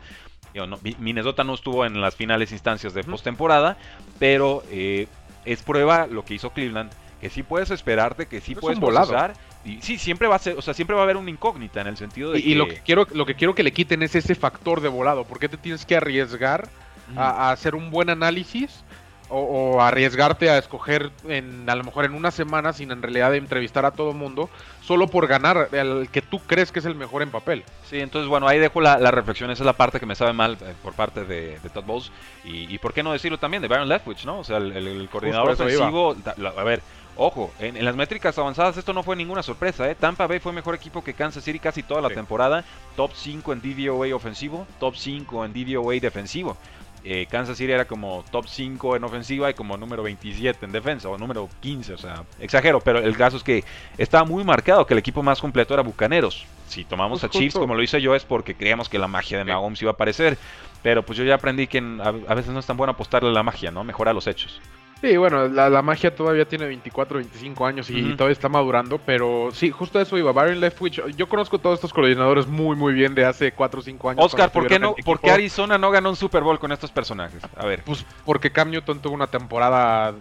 [0.99, 3.77] Minnesota no estuvo en las finales instancias de postemporada,
[4.19, 5.07] pero eh,
[5.45, 9.33] es prueba lo que hizo Cleveland que sí puedes esperarte, que sí puedes procesar.
[9.65, 11.87] Y sí, siempre va a ser, o sea, siempre va a haber una incógnita en
[11.87, 12.49] el sentido de y, que...
[12.49, 15.25] y lo que quiero, lo que quiero que le quiten es ese factor de volado.
[15.25, 16.69] ¿Por qué te tienes que arriesgar
[17.15, 18.83] a, hacer un buen análisis?
[19.31, 23.85] O, arriesgarte a escoger en a lo mejor en una semana sin en realidad entrevistar
[23.85, 24.49] a todo mundo
[24.81, 27.63] solo por ganar el que tú crees que es el mejor en papel.
[27.87, 30.57] Sí, entonces bueno, ahí dejo la, reflexión, esa es la parte que me sabe mal
[30.61, 32.11] eh, por parte de, Todd Bowles
[32.43, 34.39] y, y, por qué no decirlo también de Byron Leftwich, ¿no?
[34.39, 36.15] O sea, el, coordinador ofensivo,
[36.57, 36.81] a ver,
[37.21, 39.89] Ojo, en, las métricas avanzadas esto no fue ninguna sorpresa.
[39.91, 39.93] ¿eh?
[39.93, 42.63] Tampa Bay fue mejor equipo que Kansas City casi toda la temporada.
[42.95, 46.55] Top 5 en DVOA ofensivo, top 5 en DVOA defensivo.
[47.03, 51.09] Eh, Kansas City era como top 5 en ofensiva y como número 27 en defensa
[51.09, 53.65] o número 15, o sea, exagero, pero el caso es que
[53.97, 56.45] estaba muy marcado que el equipo más completo era Bucaneros.
[56.67, 59.37] Si tomamos pues a Chiefs como lo hice yo es porque creíamos que la magia
[59.39, 60.37] de Mahomes iba a aparecer,
[60.83, 63.43] pero pues yo ya aprendí que a, veces no es tan bueno apostarle a la
[63.43, 63.83] magia, ¿no?
[63.83, 64.61] Mejora los hechos.
[65.01, 69.71] Sí, bueno, la, magia todavía tiene 24, 25 años y, todavía está madurando, pero sí,
[69.71, 70.33] justo eso iba.
[70.33, 74.09] Byron Leftwich, yo conozco todos estos coordinadores muy, muy bien de hace 4 o 5
[74.09, 74.25] años.
[74.25, 77.41] Oscar, ¿por qué, no, ¿por qué Arizona no ganó un Super Bowl con estos personajes?
[77.55, 77.83] A ver.
[77.85, 80.13] Pues porque Cam Newton tuvo una temporada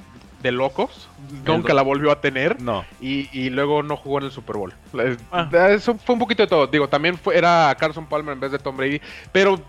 [0.42, 1.08] de locos.
[1.44, 2.60] Nunca la volvió a tener.
[2.60, 2.84] No.
[3.00, 4.72] Y, luego no jugó en el Super Bowl.
[5.32, 5.48] Ah.
[5.70, 6.66] Eso fue un poquito de todo.
[6.66, 9.00] Digo, también fue, era Carson Palmer en vez de Tom Brady.
[9.32, 9.60] Pero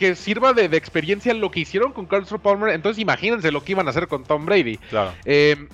[0.00, 2.70] que sirva de, experiencia lo que hicieron con Carson Palmer.
[2.70, 4.78] Entonces imagínense lo que iban a hacer con Tom Brady.
[4.78, 5.12] Claro.
[5.26, 5.68] Eh,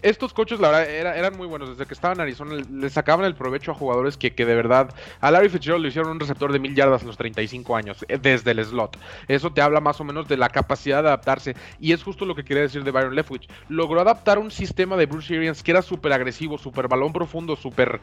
[0.00, 1.68] estos coches, la verdad, eran muy buenos.
[1.68, 4.94] Desde que estaban en Arizona, le sacaban el provecho a jugadores que, de verdad.
[5.20, 8.18] A Larry Fitzgerald le hicieron un receptor de mil yardas a los 35 años, eh,
[8.18, 8.98] desde el slot.
[9.28, 11.54] Eso te habla más o menos de la capacidad de adaptarse.
[11.78, 13.50] Y es justo lo que quería decir de Byron Leftwich.
[13.68, 18.00] Logró adaptar un sistema de Bruce Arians que era súper agresivo, súper balón profundo, súper.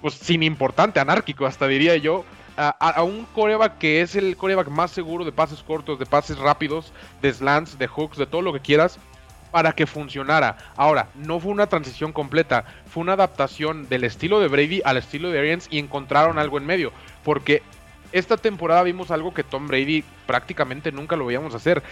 [0.00, 2.24] Pues sin importante, anárquico, hasta diría yo.
[2.56, 6.92] A, un coreback que es el coreback más seguro de pases cortos, de pases rápidos,
[7.22, 8.98] de slants, de hooks, de todo lo que quieras
[9.50, 10.56] para que funcionara.
[10.76, 15.30] Ahora, no fue una transición completa, fue una adaptación del estilo de Brady al estilo
[15.30, 16.92] de Arians y encontraron algo en medio.
[17.22, 17.62] Porque
[18.12, 21.82] esta temporada vimos algo que Tom Brady prácticamente nunca lo veíamos hacer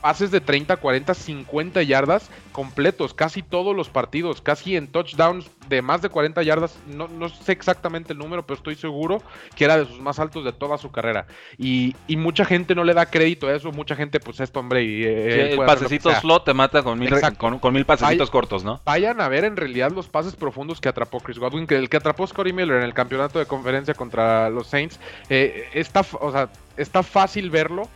[0.00, 5.82] pases de 30, 40, 50 yardas completos, casi todos los partidos, casi en touchdowns de
[5.82, 9.22] más de 40 yardas, no, no, sé exactamente el número, pero estoy seguro
[9.54, 11.26] que era de sus más altos de toda su carrera.
[11.58, 15.04] Y, mucha gente no le da crédito a eso, mucha gente pues es hombre y...
[15.04, 18.80] Eh, el pasecito slot te mata con mil, con, mil pasecitos cortos, ¿no?
[18.84, 21.96] Vayan a ver en realidad los pases profundos que atrapó Chris Godwin, que el que
[21.96, 26.50] atrapó Scotty Miller en el campeonato de conferencia contra los Saints, eh, está, o sea,
[26.76, 27.88] está fácil verlo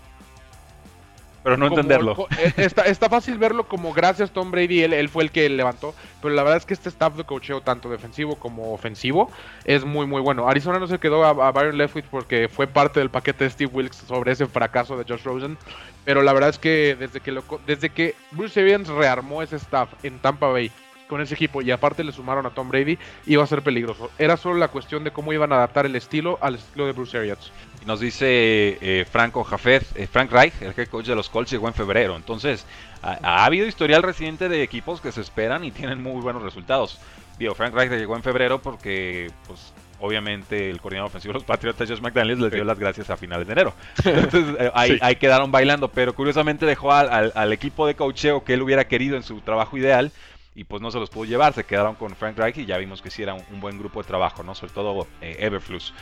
[1.44, 2.26] pero no entenderlo.
[2.38, 5.94] Eh, está, está, fácil verlo como gracias Tom Brady, él, él, fue el que levantó,
[6.20, 9.30] pero la verdad es que este staff de cocheo, tanto defensivo como ofensivo,
[9.64, 10.48] es muy muy bueno.
[10.48, 13.98] Arizona no se quedó a, Byron Leftwich porque fue parte del paquete de Steve Wilkes
[13.98, 15.58] sobre ese fracaso de Josh Rosen,
[16.04, 19.90] pero la verdad es que desde que, lo, desde que Bruce Arians rearmó ese staff
[20.02, 20.72] en Tampa Bay
[21.08, 24.10] con ese equipo y aparte le sumaron a Tom Brady, iba a ser peligroso.
[24.18, 27.16] Era solo la cuestión de cómo iban a adaptar el estilo al estilo de Bruce
[27.16, 27.52] Arians.
[27.86, 31.68] Nos dice eh, Franco Jafet, eh, Frank Reich, el head coach de los Colts, llegó
[31.68, 32.16] en febrero.
[32.16, 32.64] Entonces,
[33.02, 36.98] ha, habido historial reciente de equipos que se esperan y tienen muy buenos resultados.
[37.38, 41.88] Digo, Frank Reich llegó en febrero porque, pues, obviamente el coordinador ofensivo de los Patriotas,
[41.88, 43.74] Josh McDaniels, les dio las gracias a finales de enero.
[44.04, 48.86] Entonces, eh, ahí, quedaron bailando, pero curiosamente dejó al, equipo de coacheo que él hubiera
[48.86, 50.10] querido en su trabajo ideal
[50.54, 53.02] y pues no se los pudo llevar, se quedaron con Frank Reich y ya vimos
[53.02, 54.54] que sí era un, buen grupo de trabajo, ¿no?
[54.54, 55.92] Sobre todo Everflux.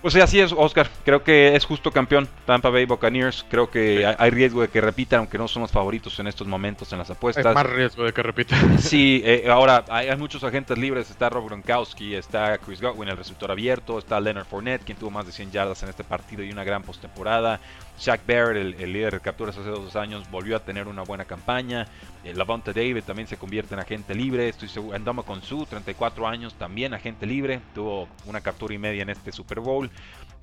[0.00, 0.88] Pues sí, así es, Oscar.
[1.04, 3.44] Creo que es justo campeón Tampa Bay Buccaneers.
[3.50, 6.92] Creo que hay riesgo de que repitan, aunque no son los favoritos en estos momentos
[6.92, 7.44] en las apuestas.
[7.44, 8.78] Hay más riesgo de que repitan.
[8.88, 11.10] Sí, eh, ahora hay, muchos agentes libres.
[11.10, 13.98] Está Rob Gronkowski, está Chris Godwin, el receptor abierto.
[13.98, 16.82] Está Leonard Fournette, quien tuvo más de 100 yardas en este partido y una gran
[16.82, 17.60] postemporada.
[17.98, 21.86] Shaq Barrett, el, líder de capturas hace dos años, volvió a tener una buena campaña.
[22.24, 24.48] Eh, Lavonte David también se convierte en agente libre.
[24.48, 24.98] Estoy seguro.
[25.24, 27.60] Con su 34 años, también agente libre.
[27.74, 29.90] Tuvo una captura y media en este Super Bowl.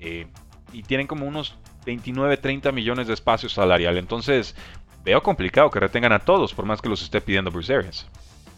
[0.00, 0.26] Eh,
[0.72, 3.96] y tienen como unos 29, 30 millones de espacio salarial.
[3.96, 4.54] Entonces,
[5.04, 8.06] veo complicado que retengan a todos, por más que los esté pidiendo Bruce Arians.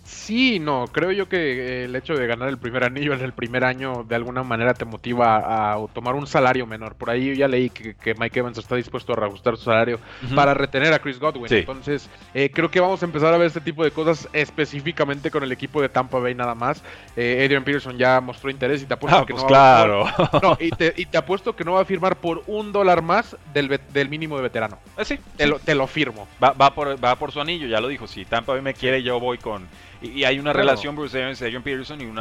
[0.09, 3.62] Sí, no, creo yo que el hecho de ganar el primer anillo en el primer
[3.62, 6.94] año de alguna manera te motiva a, tomar un salario menor.
[6.94, 10.01] Por ahí ya leí que, Mike Evans está dispuesto a reajustar su salario
[10.35, 11.53] para retener a Chris Godwin.
[11.53, 15.42] Entonces, eh, creo que vamos a empezar a ver este tipo de cosas específicamente con
[15.42, 16.83] el equipo de Tampa Bay nada más.
[17.14, 20.07] Eh, Adrian Peterson ya mostró interés y te apuesto ah, que pues no claro.
[20.42, 20.57] no,
[20.97, 24.37] y te, apuesto que no va a firmar por un dólar más del, del mínimo
[24.37, 24.79] de veterano.
[24.97, 26.27] Eh, sí, te, Lo, te lo firmo.
[26.42, 28.07] Va, va, por, va por su anillo, ya lo dijo.
[28.07, 29.68] Si Tampa Bay me quiere, yo voy con
[30.01, 32.19] y, hay una relación Bruce Arians y Peterson y un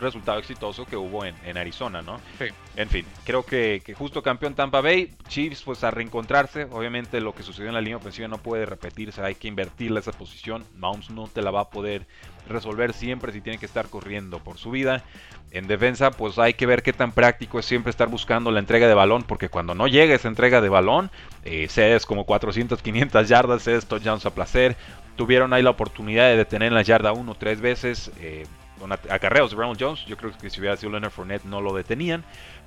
[0.00, 2.20] resultado exitoso que hubo en, Arizona, ¿no?
[2.38, 2.46] Sí.
[2.76, 7.42] En fin, creo que, justo campeón Tampa Bay, Chiefs pues a reencontrarse, obviamente lo que
[7.42, 11.28] sucedió en la línea ofensiva no puede repetirse, hay que invertirle esa posición, Mounts no
[11.28, 12.06] te la va a poder
[12.48, 15.02] resolver siempre si tiene que estar corriendo por su vida.
[15.50, 18.88] En defensa, pues hay que ver qué tan práctico es siempre estar buscando la entrega
[18.88, 21.12] de balón, porque cuando no llega esa entrega de balón,
[21.44, 24.76] eh, cedes como 400, 500 yardas, cedes touchdowns a placer,
[25.16, 28.46] tuvieron ahí la oportunidad de detener en la yarda uno tres veces eh,
[28.78, 30.04] con acarreos de Ronald Jones.
[30.06, 32.24] Yo creo que si hubiera sido Leonard Fournette no lo detenían.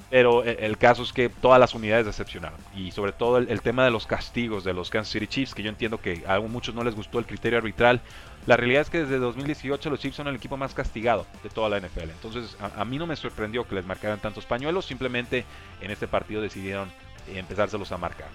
[0.10, 2.60] Pero eh, el caso es que todas las unidades decepcionaron.
[2.75, 5.69] Y sobre todo el, tema de los castigos de los Kansas City Chiefs, que yo
[5.69, 8.01] entiendo que a muchos no les gustó el criterio arbitral.
[8.45, 11.67] La realidad es que desde 2018 los Chiefs son el equipo más castigado de toda
[11.69, 12.10] la NFL.
[12.10, 14.86] Entonces a, mí no me sorprendió que les marcaran tantos pañuelos.
[14.86, 15.43] Simplemente
[15.81, 16.89] en este partido decidieron
[17.36, 18.29] empezárselos a marcar.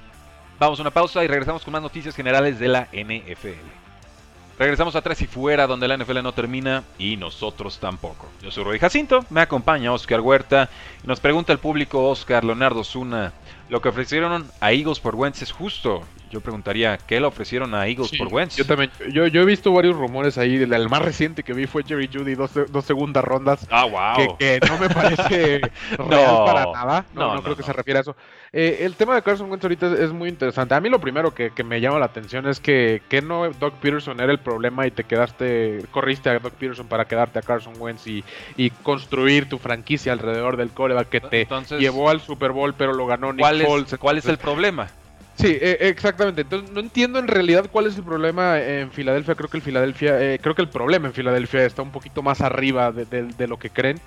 [0.59, 3.82] Vamos a una pausa y regresamos con más noticias generales de la NFL.
[4.63, 8.29] Regresamos a Tres y Fuera, donde la NFL no termina y nosotros tampoco.
[8.41, 10.71] Yo soy Roy Jacinto, me acompaña Oscar Huerta
[11.03, 13.33] y nos pregunta el público Oscar Leonardo Zuna,
[13.69, 16.03] ¿lo que ofrecieron a Eagles por Wentz es justo?
[16.31, 18.57] yo preguntaría, ¿qué le ofrecieron a Eagles Sí, por Wentz?
[18.57, 21.67] Yo también, yo, yo he visto varios rumores ahí, el, el más reciente que vi
[21.67, 24.39] fue Jerry Judy, dos, dos segundas rondas, Ah, wow.
[24.39, 25.59] que, que no me parece
[25.99, 27.67] real No, para nada, no, no, creo que no.
[27.67, 28.17] se refiere a eso.
[28.55, 31.35] Eh, el tema de Carson Wentz ahorita es, es muy interesante, a mí lo primero
[31.35, 34.87] que, que me llama la atención es que, que no Doug Peterson era el problema
[34.87, 38.25] y te quedaste, corriste a Doug Peterson para quedarte a Carson Wentz y,
[38.57, 42.95] y construir tu franquicia alrededor del coreback que te Entonces, llevó al Super Bowl pero
[42.95, 43.99] lo ganó Nick ¿Cuál es, Foles.
[43.99, 44.91] ¿Cuál es el problema?
[45.37, 46.43] Sí, eh, exactamente.
[46.43, 49.35] Entonces no entiendo en realidad cuál es el problema en Filadelfia.
[49.35, 52.41] Creo que el Filadelfia, eh, creo que el problema en Filadelfia está un poquito más
[52.41, 54.01] arriba de, de- de lo que creen.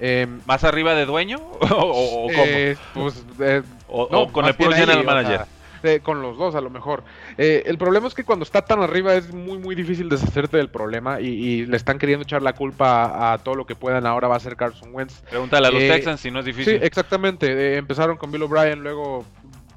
[0.00, 1.38] Em, ¿Más arriba de dueño?
[1.60, 2.44] ¿O, o- o cómo?
[2.44, 5.46] eh, pues, eh, ¿O, no, o con el puro general sea, manager?
[5.82, 7.04] Eh, con los dos a lo mejor.
[7.36, 10.68] Eh, el problema es que cuando está tan arriba es muy muy difícil deshacerte del
[10.70, 14.06] problema y, y le están queriendo echar la culpa a, a todo lo que puedan.
[14.06, 15.20] Ahora va a ser Carson Wentz.
[15.30, 16.82] Pregúntale a los eh, Texans si no es Sí, difícil.
[16.82, 17.46] exactamente.
[17.52, 19.24] Eh, empezaron con Bill O'Brien, luego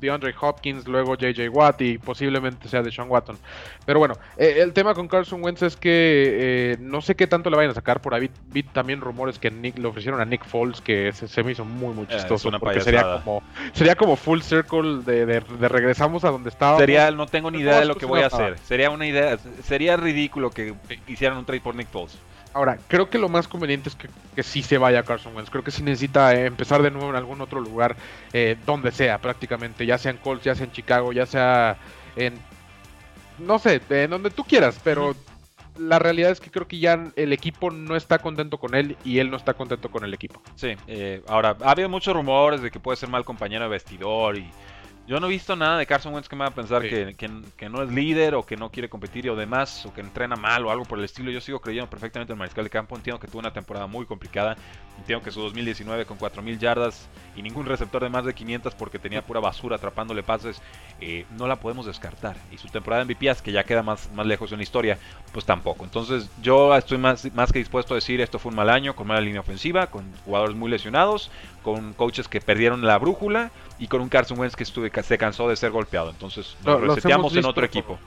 [0.02, 3.38] DeAndre Hopkins, luego JJ Watt y posiblemente sea Deshaun Watson.
[3.86, 7.50] Pero bueno, eh, el tema con Carson Wentz es que eh, no sé qué tanto
[7.50, 8.02] le vayan a sacar.
[8.02, 11.44] Por ahí vi también rumores que Nick, le ofrecieron a Nick Foles, que se, se
[11.44, 12.52] me hizo muy, muy Eh, chistoso.
[12.60, 16.80] porque sería como, sería como full circle de, de- de regresamos a donde estábamos.
[16.82, 18.48] Sería, no tengo ni idea de lo que voy a estaba.
[18.48, 18.60] hacer.
[18.60, 20.74] Sería una idea, sería ridículo que
[21.08, 22.18] hicieran un trade por Nick Foles.
[22.54, 25.50] Ahora, creo que lo más conveniente es que, que sí se vaya Carson Wentz.
[25.50, 27.96] Creo que sí necesita eh, empezar de nuevo en algún otro lugar,
[28.34, 31.78] eh, donde sea prácticamente, ya sea en Colts, ya sea en Chicago, ya sea
[32.16, 32.34] en,
[33.40, 35.16] no sé, en donde tú quieras, pero
[35.78, 39.20] la realidad es que creo que ya el equipo no está contento con él y
[39.20, 40.42] él no está contento con el equipo.
[40.56, 44.38] Sí, eh, ahora, ha habido muchos rumores de que puede ser mal compañero de vestidor
[44.38, 44.50] y
[45.08, 46.90] yo no he visto nada de Carson Wentz que me haga pensar Sí.
[46.90, 50.02] que, que- que no es líder o que no quiere competir o demás, o que
[50.02, 51.32] entrena mal o algo por el estilo.
[51.32, 52.96] Yo sigo creyendo perfectamente en el mariscal de campo.
[52.96, 54.56] Entiendo que tuvo una temporada muy complicada.
[54.98, 59.00] Entiendo que su 2019 con 4.000 yardas y ningún receptor de más de 500 porque
[59.00, 60.62] tenía pura basura atrapándole pases,
[61.00, 62.38] eh, no la podemos descartar.
[62.52, 64.98] Y su temporada de MVP, que ya queda más, más lejos en la historia,
[65.34, 65.84] pues tampoco.
[65.86, 69.08] Entonces yo estoy más, más que dispuesto a decir esto fue un mal año, con
[69.08, 71.32] mala línea ofensiva, con jugadores muy lesionados,
[71.64, 75.48] con coaches que perdieron la brújula y con un Carson Wentz que estuve, se cansó
[75.48, 76.10] de ser golpeado.
[76.10, 77.98] Entonces Lo- nos los reseteamos en otro equipo.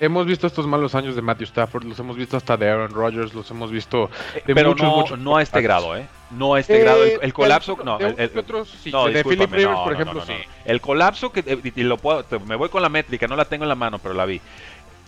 [0.00, 3.34] Hemos visto estos malos años de Matthew Stafford, los hemos visto hasta de Aaron Rodgers,
[3.34, 4.10] los hemos visto
[4.46, 6.06] de Pero muchos, no, muchos no a este grado, ¿eh?
[6.30, 7.04] No a este grado.
[7.04, 7.98] El, Eh, el colapso, de- no.
[7.98, 10.32] de el- el- otros, sí, no, de Philip Rivers, no, por ejemplo, no, no, sí.
[10.32, 10.62] no.
[10.64, 13.44] El colapso que eh, y lo puedo, te- me voy con la métrica, no la
[13.44, 14.40] tengo en la mano, pero la vi.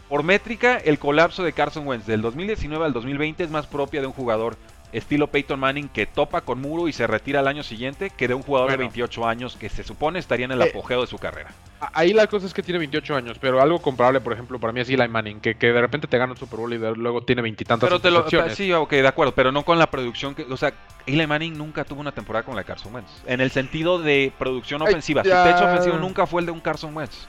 [0.09, 4.07] Por métrica, el colapso de Carson Wentz del 2019 al 2020 es más propia de
[4.07, 4.57] un jugador
[4.95, 8.35] estilo Peyton Manning que topa con muro y se retira al año siguiente que de
[8.35, 8.91] un jugador de Bueno.
[8.91, 11.51] 28 años que se supone estaría en el Eh, apogeo de su carrera.
[11.93, 14.81] Ahí la cosa es que tiene 28 años, pero algo comparable, por ejemplo, para mí
[14.81, 17.23] es Eli Manning, que, que de repente te gana un Super Bowl y de- luego
[17.23, 20.45] tiene veintitantas Pero te lo, sí, ok, de acuerdo, pero no con la producción que,
[20.45, 20.73] o sea,
[21.07, 23.11] Eli Manning nunca tuvo una temporada con la de Carson Wentz.
[23.27, 25.45] En el sentido de producción Ay, ofensiva, ya.
[25.45, 27.27] su techo ofensivo nunca fue el de un Carson Wentz.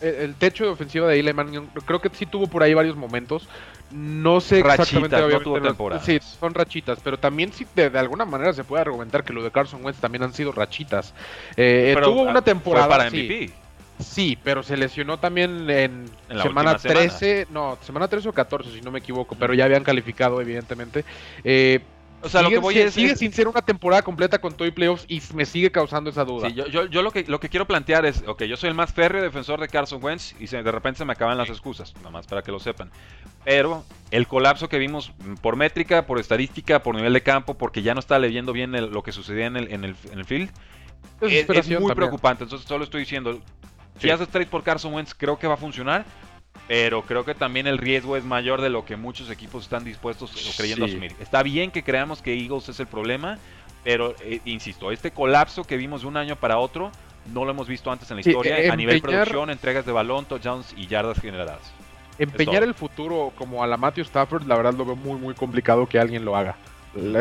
[0.00, 2.96] El, el techo de ofensiva de Eli Manning, creo que sí tuvo por ahí varios
[2.96, 3.48] momentos.
[3.90, 5.34] No sé Rachitas, exactamente.
[5.34, 6.04] no tuvo las- temporadas.
[6.04, 9.42] Sí, son rachitas, pero también sí de, de alguna manera se puede argumentar que lo
[9.42, 11.14] de Carson Wentz también han sido rachitas.
[11.56, 12.86] Eh, Pero, tuvo ah, una temporada.
[12.86, 13.16] Fue para sí.
[13.22, 13.52] MVP.
[13.98, 16.10] Sí, pero se lesionó también en,
[16.42, 16.76] semana.
[16.76, 21.04] 13, no, semana 13 o 14, si no me equivoco, pero ya habían calificado, evidentemente.
[21.44, 21.80] Eh,
[22.22, 22.94] O sea, lo sigue, que voy si- es...
[22.94, 26.10] sigue es- sin ser una temporada completa con todo y playoffs y me sigue causando
[26.10, 26.48] esa duda.
[26.48, 28.74] Sí, yo, yo, yo lo que lo que quiero plantear es, ok, yo soy el
[28.74, 31.94] más férreo defensor de Carson Wentz y se- de repente se me acaban las excusas,
[31.98, 32.90] nada más para que lo sepan.
[33.44, 37.94] Pero el colapso que vimos por métrica, por estadística, por nivel de campo, porque ya
[37.94, 40.48] no está leyendo bien el- lo que sucedía en el, en el, en el field,
[40.48, 42.08] es, es Desesperación muy también.
[42.08, 42.44] preocupante.
[42.44, 43.40] Entonces solo estoy diciendo,
[43.98, 44.10] si Sí.
[44.10, 46.04] haces trade por Carson Wentz, creo que va a funcionar.
[46.68, 50.30] Pero creo que también el riesgo es mayor de lo que muchos equipos están dispuestos
[50.34, 50.92] o creyendo Sí.
[50.92, 51.12] asumir.
[51.20, 53.38] Está bien que creamos que Eagles es el problema,
[53.84, 56.90] pero eh, insisto, este colapso que vimos de un año para otro
[57.32, 59.86] no lo hemos visto antes en la Sí, historia eh, a nivel empeñar- producción, entregas
[59.86, 61.60] de balón, touchdowns y yardas generadas.
[62.18, 65.86] Empeñar el futuro como a la Matthew Stafford, la verdad lo veo muy, muy complicado
[65.88, 66.56] que alguien lo haga.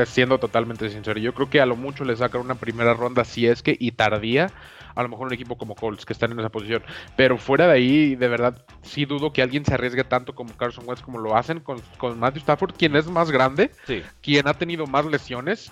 [0.06, 3.45] Siendo totalmente sincero, yo creo que a lo mucho le sacan una primera ronda si
[3.45, 4.52] es que, y tardía,
[4.95, 6.81] a lo mejor un equipo como Colts que están en esa posición.
[7.15, 10.86] Pero fuera de ahí, de verdad, sí dudo que alguien se arriesgue tanto como Carson
[10.88, 14.01] Wentz como lo hacen con, con Matthew Stafford, quien es más grande, Sí.
[14.21, 15.71] quien ha tenido más lesiones,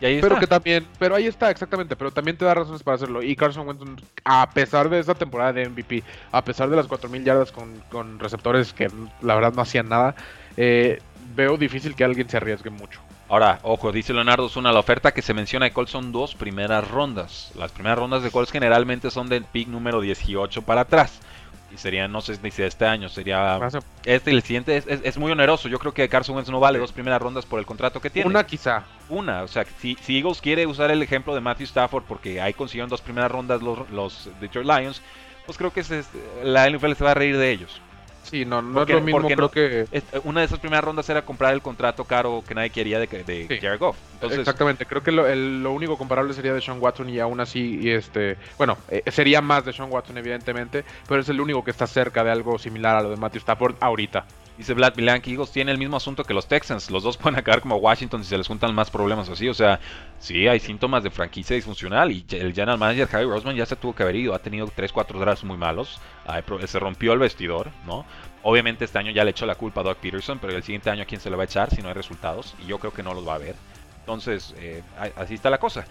[0.00, 0.40] Y ahí pero está.
[0.40, 3.22] que también, pero ahí está, exactamente, pero también te da razones para hacerlo.
[3.22, 6.02] Y Carson Wentz, a pesar de esa temporada de MVP,
[6.32, 8.88] a pesar de las 4.000 yardas con, con receptores que
[9.22, 10.14] la verdad no hacían nada,
[10.56, 11.00] eh,
[11.36, 13.00] veo difícil que alguien se arriesgue mucho.
[13.28, 16.88] Ahora, ojo, dice Leonardo Zuna, la oferta que se menciona de Colts son dos primeras
[16.88, 17.52] rondas.
[17.56, 21.20] Las primeras rondas de Colts generalmente son del pick número 18 para atrás.
[21.72, 23.58] Y sería, no sé si este año, sería
[24.04, 24.76] este y el siguiente.
[24.76, 25.68] Es, es- es muy oneroso.
[25.68, 28.28] Yo creo que Carson Wentz no vale dos primeras rondas por el contrato que tiene.
[28.28, 28.84] Una quizá.
[29.08, 32.52] Una, o sea, si, si Eagles quiere usar el ejemplo de Matthew Stafford porque ahí
[32.52, 35.02] consiguieron dos primeras rondas los, los Detroit Lions,
[35.46, 35.82] pues creo que
[36.44, 37.80] la NFL se va a reír de ellos.
[38.24, 39.86] Sí, no, no es lo mismo, creo que...
[40.24, 43.58] Una de esas primeras rondas era comprar el contrato caro que nadie quería de, de
[43.60, 43.96] Jared Goff.
[44.22, 48.36] Exactamente, creo que lo, único comparable sería de Sean Watson y aún así, y este,
[48.56, 52.24] bueno, eh, sería más de Sean Watson evidentemente, pero es el único que está cerca
[52.24, 54.24] de algo similar a lo de Matthew Stafford ahorita.
[54.56, 56.90] Dice Vlad Milan que Eagles tiene el mismo asunto que los Texans.
[56.90, 59.48] Los dos pueden acabar como Washington si se les juntan más problemas así.
[59.48, 59.80] O sea,
[60.18, 62.12] sí hay síntomas de franquicia disfuncional.
[62.12, 64.34] Y el general manager Harry Roseman ya se tuvo que haber ido.
[64.34, 66.00] Ha tenido 3-4 drafts muy malos.
[66.66, 68.04] Se rompió el vestidor, ¿no?
[68.42, 71.02] Obviamente este año ya le echó la culpa a Doug Peterson, pero el siguiente año
[71.02, 72.54] a quién se lo va a echar si no hay resultados.
[72.62, 73.56] Y yo creo que no los va a haber.
[74.04, 74.82] Entonces, eh,
[75.16, 75.86] así está la cosa.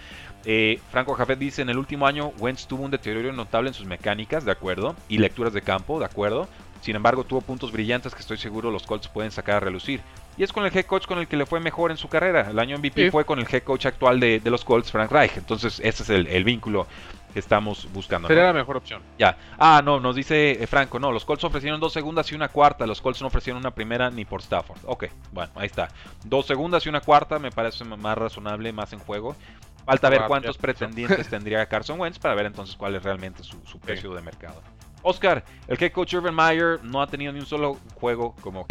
[0.45, 3.88] Eh, Franco Jafet dice, en el último año Wentz tuvo un deterioro notable en sus
[3.88, 6.47] mecánicas, de acuerdo, y lecturas de campo, de acuerdo.
[6.84, 10.02] Sin embargo, tuvo puntos brillantes que estoy seguro los Colts pueden sacar a relucir.
[10.36, 12.50] Y es con el head coach con el que le fue mejor en su carrera.
[12.50, 15.38] El año MVP fue con el head coach actual de, los Colts, Frank Reich.
[15.38, 16.86] Entonces, ese es el, vínculo
[17.32, 18.28] que estamos buscando.
[18.28, 19.02] Sería la mejor opción.
[19.17, 19.38] Ya.
[19.58, 22.86] Ah, no, nos dice eh, Franco, no, los Colts ofrecieron dos segundas y una cuarta.
[22.86, 24.80] Los Colts no ofrecieron una primera ni por Stafford.
[24.84, 25.88] Ok, bueno, ahí está.
[26.26, 29.38] Dos segundas y una cuarta me parece más razonable, más en juego.
[29.86, 34.13] Falta ver cuántos pretendientes tendría Carson Wentz para ver entonces cuál es realmente su, precio
[34.13, 34.62] de mercado.
[35.04, 38.66] Oscar, el head coach Urban Meyer no ha tenido ni un solo juego como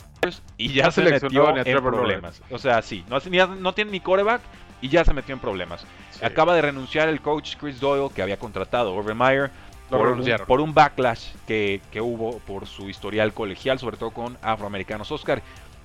[0.56, 2.42] y ya se metió en problemas.
[2.50, 4.40] O sea, sí, no, no, tiene ni coreback
[4.80, 5.86] y ya se metió en problemas.
[6.22, 9.50] Acaba de renunciar el coach Chris Doyle que había contratado Urban Meyer
[9.90, 14.38] por un, por un, backlash que, que, hubo por su historial colegial, sobre todo con
[14.40, 15.12] afroamericanos.
[15.12, 15.42] Oscar,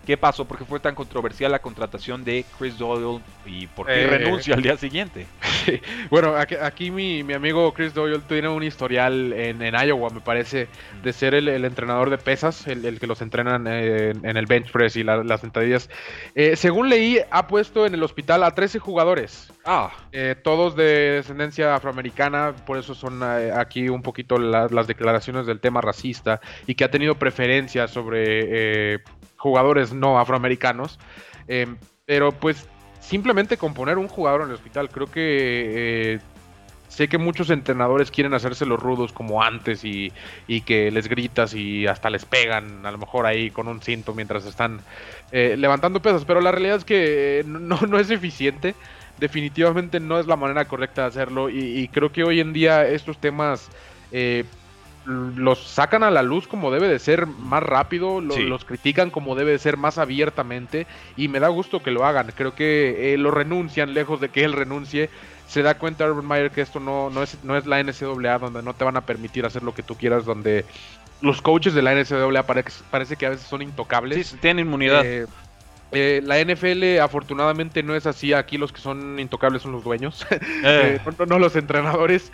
[0.07, 0.45] ¿Qué pasó?
[0.45, 4.55] ¿Por qué fue tan controversial la contratación de Chris Doyle y por qué eh, renuncia
[4.55, 5.27] al día siguiente?
[6.09, 10.69] Bueno, aquí, mi, amigo Chris Doyle tiene un historial en, Iowa, me parece,
[11.03, 15.03] de ser el, entrenador de pesas, el, que los entrenan en, el bench press y
[15.03, 15.89] las sentadillas.
[16.35, 19.51] Eh, según leí, ha puesto en el hospital a 13 jugadores.
[19.65, 19.91] Ah.
[20.13, 25.81] Eh, todos de descendencia afroamericana, por eso son aquí un poquito las declaraciones del tema
[25.81, 29.01] racista y que ha tenido preferencia sobre
[29.47, 30.99] jugadores no afroamericanos.
[31.47, 32.67] Em, pero pues
[32.99, 36.19] simplemente con poner un jugador en el hospital, creo que eh,
[36.89, 40.11] sé que muchos entrenadores quieren hacerse los rudos como antes y,
[40.65, 44.45] que les gritas y hasta les pegan, a lo mejor ahí con un cinto mientras
[44.45, 44.81] están
[45.31, 48.75] eh, levantando pesas, pero la realidad es que eh, no, no, es eficiente.
[49.17, 53.17] Definitivamente no es la manera correcta de hacerlo y, creo que hoy en día estos
[53.17, 53.69] temas
[55.07, 59.51] los sacan a la luz como debe de ser más rápido, los critican como debe
[59.51, 62.33] de ser más abiertamente y me da gusto que lo hagan.
[62.35, 65.09] Creo que eh, lo renuncian lejos de que él renuncie.
[65.47, 68.61] Se da cuenta Urban Meyer que esto no, no, es, no es la NCAA donde
[68.61, 70.65] no te van a permitir hacer lo que tú quieras, donde
[71.21, 74.27] los coaches de la NCAA parece, parece que a veces son intocables.
[74.27, 75.05] Sí, tienen inmunidad.
[75.05, 75.25] Eh,
[75.93, 80.27] eh, la NFL afortunadamente no es así, aquí los que son intocables son los dueños,
[81.17, 82.33] no, no, los entrenadores.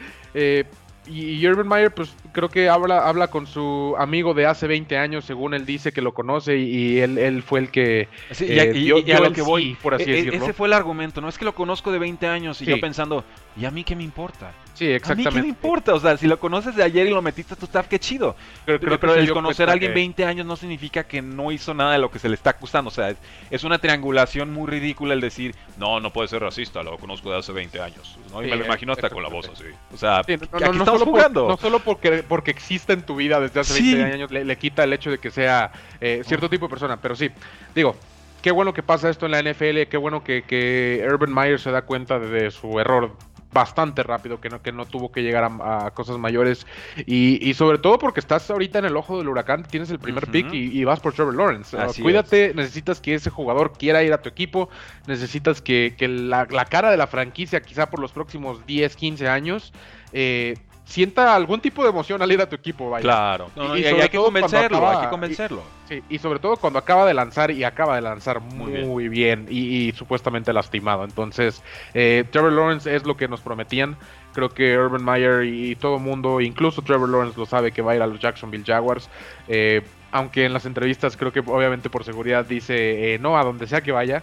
[1.05, 5.25] Y, Urban Meyer, pues creo que habla, habla con su amigo de hace 20 años,
[5.25, 8.07] según él dice que lo conoce, y, él, él, fue el que.
[8.31, 10.43] Sí, y, a, lo que voy, por así e, e, decirlo.
[10.43, 11.27] Ese fue el argumento, ¿no?
[11.27, 13.23] Es que lo conozco de 20 años y yo pensando,
[13.57, 14.51] ¿y a mí qué me importa?
[14.73, 15.29] Sí, exactamente.
[15.29, 15.93] ¿A mí qué me importa?
[15.93, 18.35] O sea, si lo conoces de ayer y lo metiste a tu staff, qué chido.
[18.65, 21.99] Pero, pero, el conocer a alguien 20 años no significa que no hizo nada de
[21.99, 22.87] lo que se le está acusando.
[22.87, 23.13] O sea,
[23.51, 27.37] es, una triangulación muy ridícula el decir, no, no puede ser racista, lo conozco de
[27.37, 28.17] hace 20 años.
[28.31, 28.43] ¿no?
[28.43, 29.65] Y me lo imagino hasta con la voz así.
[29.93, 31.47] O sea, no, estamos jugando.
[31.47, 34.93] no solo porque, porque existe en tu vida desde hace 20 años le, quita el
[34.93, 36.97] hecho de que sea eh, cierto tipo de persona.
[36.99, 37.29] Pero sí,
[37.75, 37.95] digo,
[38.41, 41.71] qué bueno que pasa esto en la NFL, qué bueno que, que Urban Meyer se
[41.71, 43.15] da cuenta de su error
[43.53, 46.65] bastante rápido, que no, que no tuvo que llegar a, cosas mayores.
[47.05, 50.53] Y, sobre todo porque estás ahorita en el ojo del huracán, tienes el primer pick
[50.53, 51.77] y, vas por Trevor Lawrence.
[52.01, 54.69] cuídate, necesitas que ese jugador quiera ir a tu equipo,
[55.07, 59.73] necesitas que, la, la, cara de la franquicia, quizá por los próximos 10, 15 años,
[60.11, 63.03] eh, sienta algún tipo de emoción al ir a tu equipo, vaya.
[63.03, 65.63] Claro, y, hay, que convencerlo, hay que convencerlo.
[65.85, 69.47] Y, sí, y sobre todo cuando acaba de lanzar y acaba de lanzar muy, bien,
[69.49, 71.03] y, supuestamente lastimado.
[71.03, 73.97] Entonces, eh, Trevor Lawrence es lo que nos prometían.
[74.33, 77.93] Creo que Urban Meyer y, todo el mundo, incluso Trevor Lawrence lo sabe que va
[77.93, 79.09] a ir a los Jacksonville Jaguars.
[79.47, 83.67] Eh, aunque en las entrevistas creo que obviamente por seguridad dice eh, no a donde
[83.67, 84.21] sea que vaya.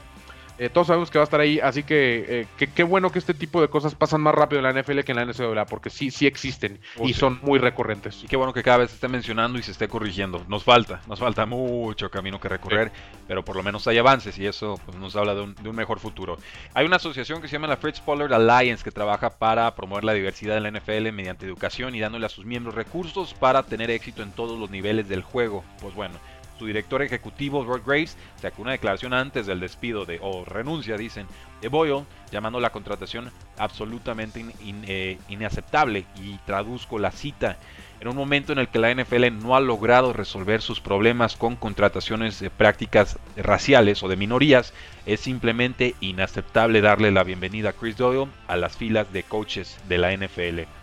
[0.60, 3.32] Eh, todos sabemos que va a estar ahí, así que eh, qué bueno que este
[3.32, 6.10] tipo de cosas pasan más rápido en la NFL que en la NCAA, porque sí,
[6.10, 8.22] sí existen oh, y son muy recurrentes.
[8.24, 10.44] Y qué bueno que cada vez se esté mencionando y se esté corrigiendo.
[10.48, 12.92] Nos falta, nos falta mucho camino que recorrer,
[13.26, 16.36] pero por lo menos hay avances y eso pues, nos habla de un, mejor futuro.
[16.74, 20.12] Hay una asociación que se llama la Fritz Pollard Alliance que trabaja para promover la
[20.12, 24.22] diversidad en la NFL mediante educación y dándole a sus miembros recursos para tener éxito
[24.22, 25.64] en todos los niveles del juego.
[25.80, 26.16] Pues bueno,
[26.60, 31.26] Su director ejecutivo, Rod Graves, sacó una declaración antes del despido de, o renuncia, dicen,
[31.62, 36.04] de Boyle, llamando la contratación absolutamente eh, inaceptable.
[36.16, 37.56] Y traduzco la cita.
[37.98, 41.56] En un momento en el que la NFL no ha logrado resolver sus problemas con
[41.56, 44.74] contrataciones de prácticas raciales o de minorías,
[45.06, 49.96] es simplemente inaceptable darle la bienvenida a Chris Doyle a las filas de coaches de
[49.96, 50.79] la NFL.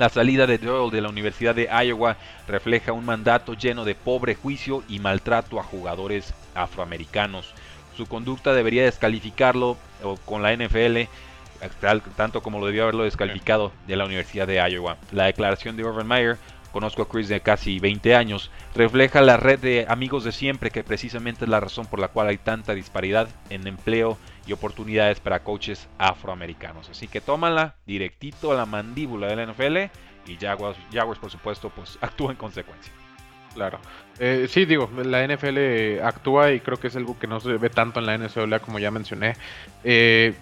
[0.00, 2.16] La salida de Doyle de la Universidad de Iowa
[2.48, 7.52] refleja un mandato lleno de pobre juicio y maltrato a jugadores afroamericanos.
[7.98, 9.76] Su conducta debería descalificarlo
[10.24, 11.00] con la NFL
[12.16, 14.96] tanto como lo debió haberlo descalificado de la Universidad de Iowa.
[15.12, 16.38] La declaración de Urban Meyer
[16.72, 20.82] conozco a Chris de casi 20 años, refleja la red de amigos de siempre que
[20.82, 24.16] precisamente es la razón por la cual hay tanta disparidad en empleo
[24.52, 26.88] oportunidades para coaches afroamericanos.
[26.90, 29.76] Así que tómala directito a la mandíbula de la NFL
[30.26, 32.92] y Jaguars, Jaguars por supuesto pues actúa en consecuencia.
[33.54, 33.80] Claro.
[34.20, 37.68] Eh, sí, digo, la NFL actúa y creo que es algo que no se ve
[37.68, 39.34] tanto en la NCAA como ya mencioné.
[39.82, 40.34] Eh,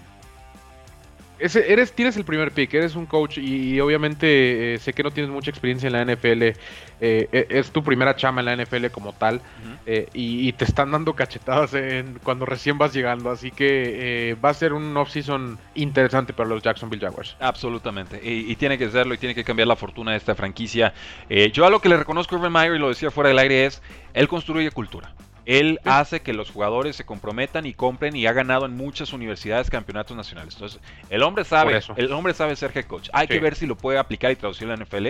[1.41, 5.31] eres, tienes el primer pick, eres un coach y, obviamente eh, sé que no tienes
[5.31, 6.55] mucha experiencia en la NFL, eh,
[7.01, 9.41] e, es tu primera chama en la NFL como tal
[9.87, 14.55] eh, y, te están dando cachetadas en, cuando recién vas llegando, así que va a
[14.55, 17.37] ser un off-season interesante para los Jacksonville Jaguars.
[17.41, 20.93] Absolutamente, y, tiene que serlo y tiene que cambiar la fortuna de esta franquicia.
[21.53, 23.67] yo a lo que le reconozco a Urban Meyer y lo decía fuera del aire
[23.67, 23.83] es,
[24.15, 25.13] él construye cultura.
[25.49, 29.71] Él hace que los jugadores se comprometan y compren y ha ganado en muchas universidades
[29.71, 30.53] campeonatos nacionales.
[30.53, 30.79] Entonces,
[31.09, 33.09] el hombre sabe, el hombre sabe ser head coach.
[33.15, 35.07] Hay que ver si lo puede aplicar y traducir en la NFL.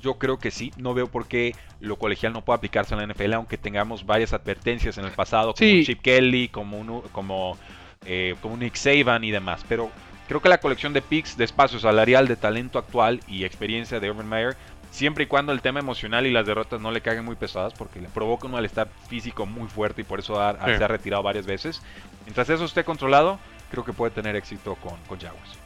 [0.00, 0.70] Yo creo que sí.
[0.76, 4.32] No veo por qué lo colegial no puede aplicarse en la NFL, aunque tengamos varias
[4.32, 7.58] advertencias en el pasado, como Chip Kelly, como, como,
[8.06, 9.64] eh, como Nick Saban y demás.
[9.68, 9.90] Pero
[10.28, 14.12] creo que la colección de picks, de espacio salarial, de talento actual y experiencia de
[14.12, 14.56] Urban Meyer
[14.92, 18.00] siempre y cuando el tema emocional y las derrotas no le caigan muy pesadas porque
[18.00, 21.82] le provoca un malestar físico muy fuerte y por eso se ha retirado varias veces.
[22.24, 23.40] Mientras eso esté controlado,
[23.70, 25.58] creo que puede tener éxito con, con Jaguars.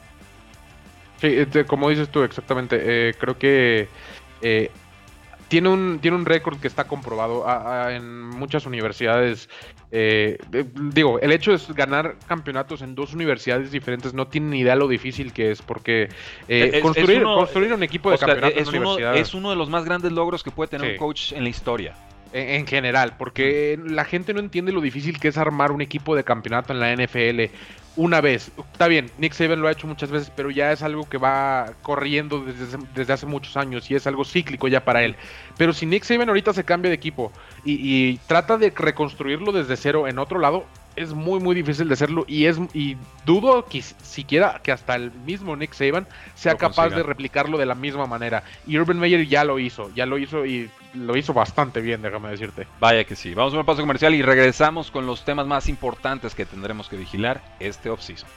[1.19, 2.79] Sí, este, como dices tú, exactamente.
[2.81, 3.89] Eh, creo que
[4.41, 4.71] eh,
[5.47, 7.45] tiene un, tiene un récord que está comprobado
[7.89, 9.49] en muchas universidades.
[9.91, 10.37] Eh,
[10.93, 14.87] digo, el hecho de ganar campeonatos en dos universidades diferentes no tiene ni idea lo
[14.87, 16.09] difícil que es, porque
[16.47, 20.11] eh, construir, construir, un equipo de campeonatos es, uno, es uno de los más grandes
[20.11, 21.95] logros que puede tener un coach en la historia.
[22.33, 26.23] En, general, porque la gente no entiende lo difícil que es armar un equipo de
[26.23, 27.53] campeonato en la NFL
[27.95, 28.51] una vez.
[28.71, 31.73] Está bien, Nick Saban lo ha hecho muchas veces, pero ya es algo que va
[31.81, 35.15] corriendo desde, desde hace muchos años y es algo cíclico ya para él.
[35.57, 37.31] Pero si Nick Saban ahorita se cambia de equipo
[37.65, 40.65] y trata de reconstruirlo desde cero en otro lado,
[40.97, 45.11] es muy muy difícil de hacerlo y es y dudo que siquiera que hasta el
[45.11, 48.43] mismo Nick Saban sea capaz de replicarlo de la misma manera.
[48.65, 52.29] Y Urban Meyer ya lo hizo, ya lo hizo y lo hizo bastante bien, déjame
[52.29, 52.67] decirte.
[52.79, 53.33] Vaya que sí.
[53.33, 56.97] Vamos a un paso comercial y regresamos con los temas más importantes que tendremos que
[56.97, 58.27] vigilar este offseason.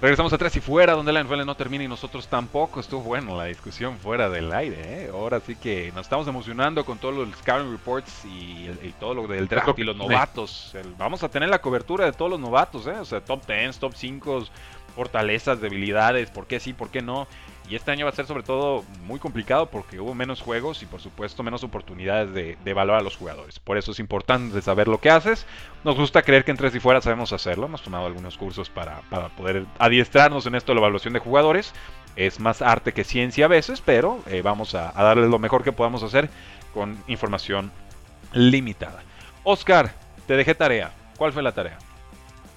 [0.00, 2.80] Regresamos a Tres y Fuera, donde la NFL no termina y nosotros tampoco.
[2.80, 5.04] Estuvo bueno la discusión fuera del aire.
[5.04, 5.10] ¿eh?
[5.12, 9.46] Ahora sí que nos estamos emocionando con todos los scouting reports y, todo lo del
[9.46, 10.74] draft y los novatos.
[10.96, 12.98] vamos a tener la cobertura de todos los novatos, ¿eh?
[12.98, 14.46] o sea, top 10, top 5,
[14.96, 17.28] fortalezas, debilidades, por qué sí, por qué no.
[17.70, 20.86] Y este año va a ser sobre todo muy complicado porque hubo menos juegos y
[20.86, 23.60] por supuesto menos oportunidades de, evaluar a los jugadores.
[23.60, 25.46] Por eso es importante saber lo que haces.
[25.84, 27.66] Nos gusta creer que en tres y fuera sabemos hacerlo.
[27.66, 29.02] Hemos tomado algunos cursos para,
[29.36, 31.72] poder adiestrarnos en esto de la evaluación de jugadores.
[32.16, 35.62] Es más arte que ciencia a veces, pero eh, vamos a, a darles lo mejor
[35.62, 36.28] que podamos hacer
[36.74, 37.70] con información
[38.32, 39.04] limitada.
[39.44, 39.92] Oscar,
[40.26, 40.90] te dejé tarea.
[41.16, 41.78] ¿Cuál fue la tarea?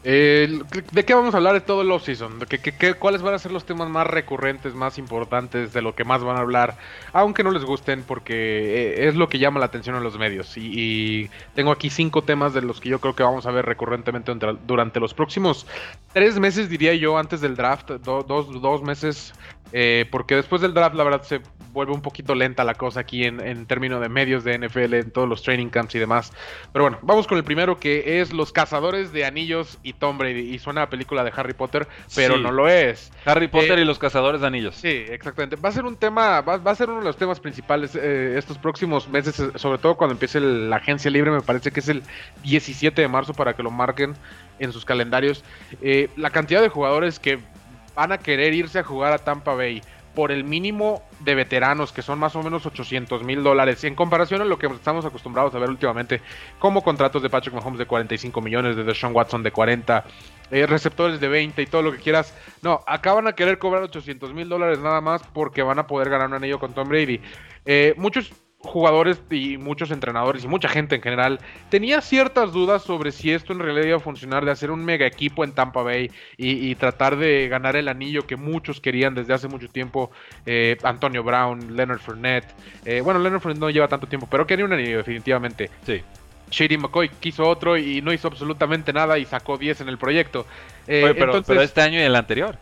[0.04, 2.40] ¿De qué vamos a hablar de todo el off-season?
[2.40, 6.24] ¿Qué, cuáles van a ser los temas más recurrentes, más importantes, de lo que más
[6.24, 6.78] van a hablar?
[7.14, 10.58] Aunque no les gusten, porque eh, es lo que llama la atención a los medios.
[10.58, 14.34] Y, tengo aquí cinco temas de los que yo creo que vamos a ver recurrentemente
[14.68, 15.66] durante los próximos
[16.12, 17.92] tres meses, diría yo, antes del draft.
[18.04, 19.34] dos, dos meses
[19.76, 21.42] eh, porque después del draft, la verdad, se
[21.74, 25.12] vuelve un poquito lenta la cosa aquí en, en términos de medios de NFL, en
[25.12, 26.32] todos los training camps y demás.
[26.72, 30.54] Pero bueno, vamos con el primero que es Los Cazadores de Anillos y Tom Brady.
[30.54, 33.12] Y suena a película de Harry Potter, pero no lo es.
[33.26, 34.76] Harry Potter eh, y los Cazadores de Anillos.
[34.76, 35.56] Sí, exactamente.
[35.56, 38.60] Va a ser un tema, va, a ser uno de los temas principales eh, estos
[38.60, 42.04] próximos meses, sobre todo cuando empiece la agencia libre, me parece que es el
[42.44, 44.16] 17 de marzo para que lo marquen
[44.60, 45.44] en sus calendarios.
[46.16, 47.40] la cantidad de jugadores que
[47.96, 49.82] van a querer irse a jugar a Tampa Bay
[50.14, 54.42] por el mínimo de veteranos, que son más o menos 800 mil dólares, en comparación
[54.42, 56.22] a lo que estamos acostumbrados a ver últimamente,
[56.60, 60.06] como contratos de Patrick Mahomes de 45 millones, de Deshaun Watson de 40,
[60.52, 62.36] eh, receptores de 20 y todo lo que quieras.
[62.62, 66.10] No, acá van a querer cobrar 800 mil dólares nada más porque van a poder
[66.10, 67.20] ganar un anillo con Tom Brady.
[67.66, 68.32] Eh, muchos
[68.64, 71.40] jugadores y muchos entrenadores y mucha gente en general
[71.70, 75.06] tenía ciertas dudas sobre si esto en realidad iba a funcionar de hacer un mega
[75.06, 79.48] equipo en Tampa Bay y, tratar de ganar el anillo que muchos querían desde hace
[79.48, 80.12] mucho tiempo
[80.46, 82.48] eh, Antonio Brown, Leonard Fournette
[82.86, 86.02] eh, bueno Leonard Fournette no lleva tanto tiempo pero quería un anillo definitivamente sí
[86.50, 90.46] Shady McCoy quiso otro y no hizo absolutamente nada y sacó 10 en el proyecto.
[90.88, 92.58] Eh, pero, pero este año y el anterior.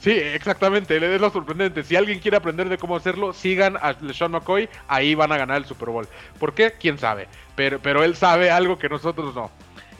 [0.00, 1.82] Sí, exactamente, es lo sorprendente.
[1.82, 5.56] Si alguien quiere aprender de cómo hacerlo, sigan a LeSean McCoy, ahí van a ganar
[5.56, 6.06] el Super Bowl.
[6.38, 6.74] ¿Por qué?
[6.78, 7.26] ¿Quién sabe?
[7.56, 9.50] Pero, pero él sabe algo que nosotros no.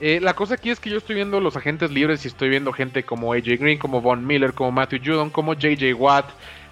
[0.00, 2.72] Eh, la cosa aquí es que yo estoy viendo los agentes libres y estoy viendo
[2.72, 6.26] gente como AJ Green, como Von Miller, como Matthew Judon, como JJ Watt,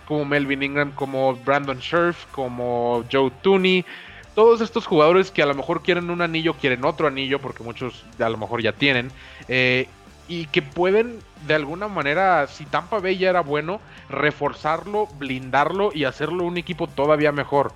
[0.06, 3.84] como Melvin Ingram, como Brandon Scherf, como Joe Tooney.
[4.34, 8.04] Todos estos jugadores que a lo mejor quieren un anillo, quieren otro anillo, porque muchos
[8.18, 9.10] a lo mejor ya tienen.
[9.48, 9.88] Eh,
[10.32, 16.04] y que pueden de alguna manera, si Tampa Bay ya era bueno, reforzarlo, blindarlo y
[16.04, 17.72] hacerlo un equipo todavía mejor.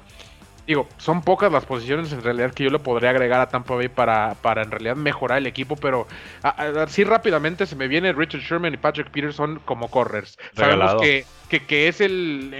[0.66, 3.88] Digo, son pocas las posiciones en realidad que yo le podría agregar a Tampa Bay
[3.88, 6.06] para, para en realidad mejorar el equipo, pero
[6.42, 10.38] así rápidamente se me viene Richard Sherman y Patrick Peterson como corrers.
[10.54, 11.26] Sabemos que,
[11.66, 12.54] que, es el,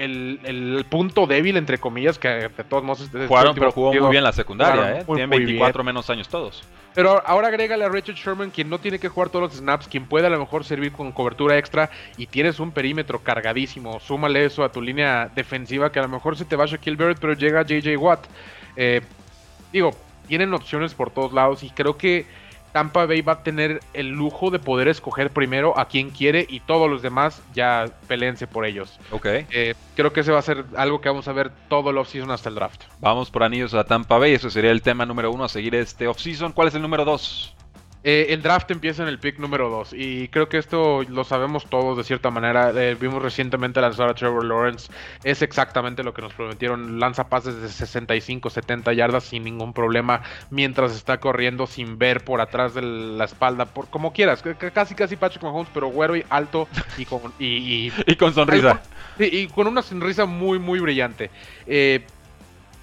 [0.45, 3.11] el, punto débil, entre comillas, que de todos modos...
[3.29, 5.05] Jugaron, pero jugó muy bien la secundaria, ¿eh?
[5.07, 6.63] Tienen 24 menos años todos.
[6.97, 10.07] Pero ahora agrégale a Richard Sherman, quien no tiene que jugar todos los snaps, quien
[10.07, 14.01] puede a lo mejor servir con cobertura extra y tienes un perímetro cargadísimo.
[14.01, 17.19] Súmale eso a tu línea defensiva, que a lo mejor se te va Shaquille Barrett,
[17.21, 18.25] pero llega JJ Watt.
[18.77, 19.03] Eh,
[19.71, 19.91] digo,
[20.27, 22.25] tienen opciones por todos lados y creo que
[22.77, 26.61] Tampa Bay va a tener el lujo de poder escoger primero a quien quiere y
[26.61, 29.01] todos los demás ya peleense por ellos.
[29.13, 29.25] Ok.
[29.25, 32.31] Eh, creo que ese va a ser algo que vamos a ver todo el offseason
[32.31, 32.83] hasta el draft.
[33.01, 36.07] Vamos por anillos a Tampa Bay, eso sería el tema número uno a seguir este
[36.07, 36.53] offseason.
[36.53, 37.56] ¿Cuál es el número dos?
[38.09, 41.67] Eh, el draft empieza en el pick número 2 y creo que esto lo sabemos
[41.69, 42.71] todos de cierta manera.
[42.71, 44.93] Eh, vimos recientemente lanzar a Trevor Lawrence.
[45.25, 47.01] Es exactamente lo que nos prometieron.
[47.01, 52.41] Lanza pases de 65, 70 yardas sin ningún problema mientras está corriendo sin ver por
[52.41, 54.41] atrás de la espalda, por como quieras.
[54.73, 57.91] Casi, casi Patrick Mahomes, pero güero y alto y con, y,
[58.21, 58.83] con sonrisa.
[59.19, 61.29] Y, con una sonrisa muy, muy brillante.
[61.67, 62.07] Eh,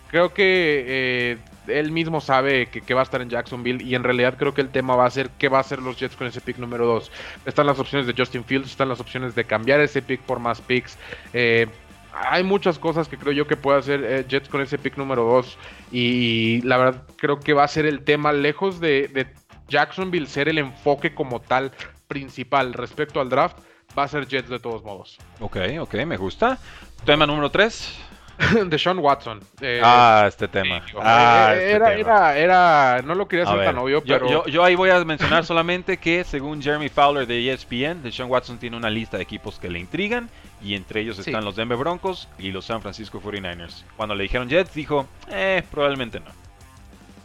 [0.09, 1.37] creo que
[1.67, 4.69] él mismo sabe que, va a estar en Jacksonville y en realidad creo que el
[4.69, 7.11] tema va a ser qué va a hacer los Jets con ese pick número 2.
[7.45, 10.61] Están las opciones de Justin Fields, están las opciones de cambiar ese pick por más
[10.61, 10.97] picks.
[11.33, 11.67] Eh,
[12.13, 15.23] hay muchas cosas que creo yo que puede hacer eh, Jets con ese pick número
[15.23, 15.57] 2
[15.91, 19.27] y la verdad creo que va a ser el tema lejos de, de
[19.67, 21.71] Jacksonville ser el enfoque como tal
[22.07, 23.57] principal respecto al draft.
[23.97, 25.17] Va a ser Jets de todos modos.
[25.39, 26.57] Ok, ok, me gusta.
[27.05, 28.12] Tema número 3.
[28.65, 29.39] de Sean Watson.
[29.61, 30.83] Eh, ah, este tema.
[30.99, 34.45] Ah, este era, Era, era, no lo quería hacer tan obvio, pero...
[34.47, 38.57] Yo, ahí voy a mencionar solamente que según Jeremy Fowler de ESPN, de Sean Watson
[38.57, 40.29] tiene una lista de equipos que le intrigan
[40.61, 43.83] y entre ellos están los Denver Broncos y los San Francisco 49ers.
[43.97, 46.31] Cuando le dijeron Jets, dijo, eh, probablemente no.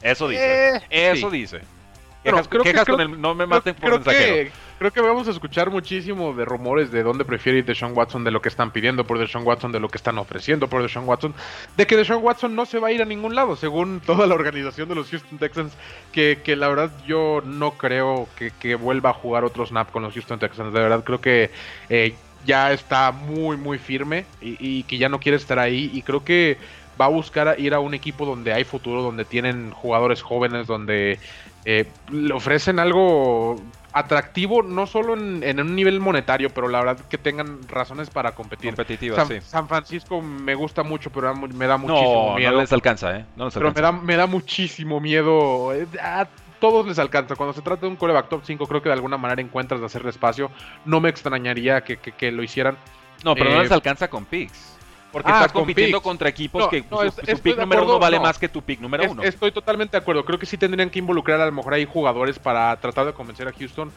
[0.03, 0.77] Eso dice.
[0.77, 1.61] Eh, eso dice.
[2.23, 4.51] Quejas, quejas con el, no me maten por mensajero.
[4.79, 8.31] Creo que vamos a escuchar muchísimo de rumores de dónde prefiere ir Deshaun Watson, de
[8.31, 11.35] lo que están pidiendo por Deshaun Watson, de lo que están ofreciendo por Deshaun Watson,
[11.77, 14.37] de que Deshaun Watson no se va a ir a ningún lado, según toda la
[14.37, 15.73] organización de los Houston Texans,
[16.13, 20.15] que, que la verdad yo no creo que, vuelva a jugar otro snap con los
[20.15, 20.73] Houston Texans.
[20.73, 21.51] De verdad creo que
[21.89, 22.15] eh,
[22.47, 26.57] ya está muy, muy firme y, que ya no quiere estar ahí y creo que
[27.01, 31.19] va a buscar ir a un equipo donde hay futuro, donde tienen jugadores jóvenes, donde
[31.65, 33.61] eh, le ofrecen algo
[33.99, 38.75] atractivo, no solo en, un nivel monetario, pero la verdad que tengan razones para competir.
[39.15, 42.53] San, San Francisco me gusta mucho, pero me da muchísimo miedo.
[42.53, 43.25] No les alcanza, ¿eh?
[43.37, 43.75] No les alcanza.
[43.75, 45.73] Pero me da, me da muchísimo miedo.
[45.73, 46.27] Eh, a
[46.61, 47.37] todos les alcanza.
[47.37, 49.87] Cuando se trata de un coreback top 5, creo que de alguna manera encuentras de
[49.87, 50.51] hacerle espacio.
[50.85, 52.77] No me extrañaría que, que, lo hicieran.
[53.25, 54.78] No, pero no les eh, alcanza con picks.
[55.13, 58.81] Porque estás compitiendo contra equipos que su, pick número uno vale más que tu pick
[58.81, 59.23] número uno.
[59.23, 60.25] Estoy totalmente de acuerdo.
[60.25, 63.49] Creo que sí tendrían que involucrar a lo mejor ahí jugadores para tratar de convencer
[63.49, 63.91] a Houston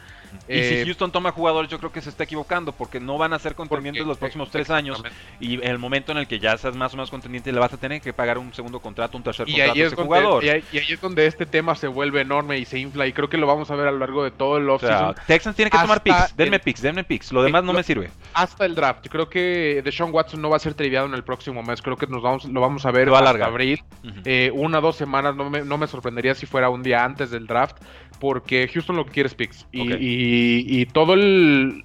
[0.47, 3.33] y si eh, Houston toma jugadores, yo creo que se está equivocando porque no van
[3.33, 5.01] a ser contendientes los próximos tres años.
[5.39, 7.73] Y en el momento en el que ya seas más o menos contendiente, le vas
[7.73, 10.43] a tener que pagar un segundo contrato, un tercer contrato a ese jugador.
[10.43, 13.07] Y ahí, es donde este tema se vuelve enorme y se infla.
[13.07, 15.09] Y creo que lo vamos a ver a lo largo de todo el offseason.
[15.09, 16.35] O Texans tiene que tomar picks.
[16.35, 17.31] Denme picks, denme picks.
[17.31, 18.09] Lo demás no me sirve.
[18.33, 19.03] Hasta el draft.
[19.03, 20.73] Yo creo que Deshaun Watson no va a ser
[21.05, 21.81] en el próximo mes.
[21.81, 23.83] Creo que nos vamos, lo vamos a ver hasta abril.
[24.25, 25.35] Eh, una o dos semanas.
[25.35, 27.77] No me, no me sorprendería si fuera un día antes del draft
[28.21, 29.65] porque Houston lo que quiere es picks.
[29.71, 31.83] Y, todo el,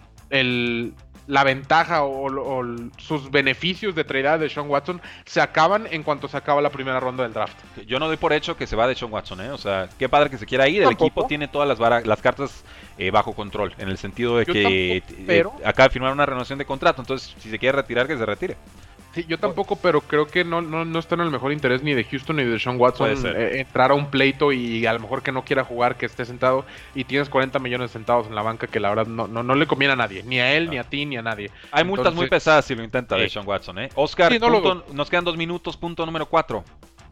[1.26, 2.62] la ventaja o,
[2.98, 7.00] sus beneficios de tradear de Sean Watson se acaban en cuanto se acaba la primera
[7.00, 7.56] ronda del draft.
[7.86, 9.50] Yo no doy por hecho que se va de Sean Watson, ¿eh?
[9.50, 10.82] O sea, qué padre que se quiera ir.
[10.82, 12.64] El equipo tiene todas las, las cartas
[12.98, 16.66] eh, bajo control, en el sentido de que eh, acaba de firmar una renovación de
[16.66, 17.00] contrato.
[17.00, 18.56] Entonces, si se quiere retirar, que se retire.
[19.16, 21.94] Sí, yo tampoco, pero creo que no, no, no está en el mejor interés ni
[21.94, 25.22] de Houston ni de Sean Watson eh, entrar a un pleito y a lo mejor
[25.22, 28.66] que no quiera jugar, que esté sentado y tienes 40 millones sentados en la banca
[28.66, 30.84] que la verdad no, no, no le conviene a nadie, ni a él, ni a
[30.84, 31.50] ti, ni a nadie.
[31.70, 33.88] Hay multas muy pesadas si lo intenta de Sean Watson, ¿eh?
[33.94, 34.30] Oscar,
[34.92, 36.62] nos quedan dos minutos, punto número cuatro.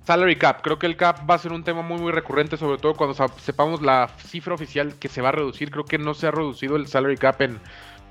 [0.07, 2.77] Salary cap, creo que el cap va a ser un tema muy muy recurrente, sobre
[2.77, 5.71] todo cuando sepamos la cifra oficial que se va a reducir.
[5.71, 7.59] Creo que no se ha reducido el salary cap en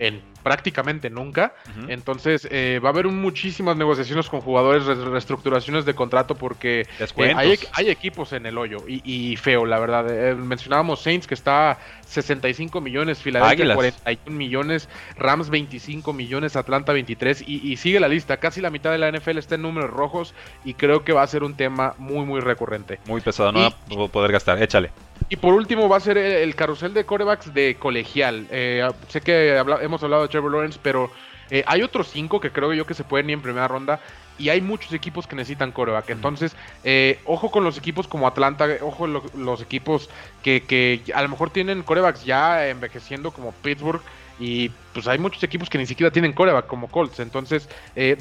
[0.07, 1.55] en prácticamente nunca.
[1.87, 6.85] Entonces eh, va a haber muchísimas negociaciones con jugadores, reestructuraciones de contrato porque
[7.17, 10.05] eh, hay, equipos en el hoyo y, feo, la verdad.
[10.09, 17.45] Eh, mencionábamos Saints que está 65 millones, Philadelphia 41 millones, Rams 25 millones, Atlanta 23
[17.47, 18.37] y, y, sigue la lista.
[18.37, 20.33] Casi la mitad de la NFL está en números rojos
[20.65, 22.99] y creo que va a ser un tema muy muy recurrente.
[23.05, 24.61] Muy pesado, no va a poder gastar.
[24.61, 24.91] Échale.
[25.33, 28.45] Y por último va a ser el, carrusel de corebacks de colegial.
[28.51, 31.09] Eh, sé que hemos hablado de Trevor Lawrence, pero
[31.49, 33.99] eh, hay otros cinco que creo yo que se pueden ir en primera ronda.
[34.37, 36.11] Y hay muchos equipos que necesitan coreback.
[36.11, 40.07] Entonces, eh, ojo con los equipos como Atlanta, ojo los equipos
[40.43, 44.01] que, que, a lo mejor tienen corebacks ya envejeciendo como Pittsburgh.
[44.39, 47.19] Y pues hay muchos equipos que ni siquiera tienen coreback como Colts.
[47.19, 47.67] Entonces,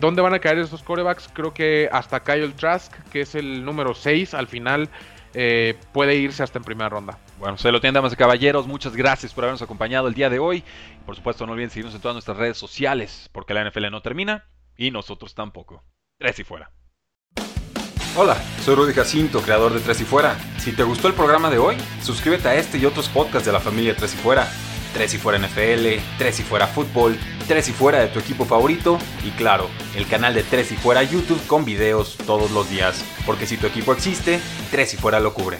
[0.00, 1.28] ¿dónde van a caer esos corebacks?
[1.30, 4.88] Creo que hasta Kyle Trask, que es el número 6 al final.
[5.35, 7.18] Eh, puede irse hasta en primera ronda.
[7.39, 8.66] Bueno, se lo tienen, damas y caballeros.
[8.66, 10.62] Muchas gracias por habernos acompañado el día de hoy.
[11.07, 14.45] Por supuesto, no olviden seguirnos en todas nuestras redes sociales, porque la NFL no termina
[14.76, 15.85] y nosotros tampoco.
[16.18, 16.70] Tres y fuera.
[18.14, 20.37] Hola, soy Rudy Jacinto, creador de Tres y Fuera.
[20.59, 23.61] Si te gustó el programa de hoy, suscríbete a este y otros podcasts de la
[23.61, 24.47] familia Tres y Fuera.
[24.93, 27.18] Tres y Fuera NFL, Tres y Fuera Fútbol,
[27.49, 31.03] Tres y Fuera de tu equipo favorito y claro, el canal de Tres y Fuera
[31.03, 33.05] YouTube con videos todos los días.
[33.26, 34.40] Porque si tu equipo existe,
[34.70, 35.59] Tres y Fuera lo cubre.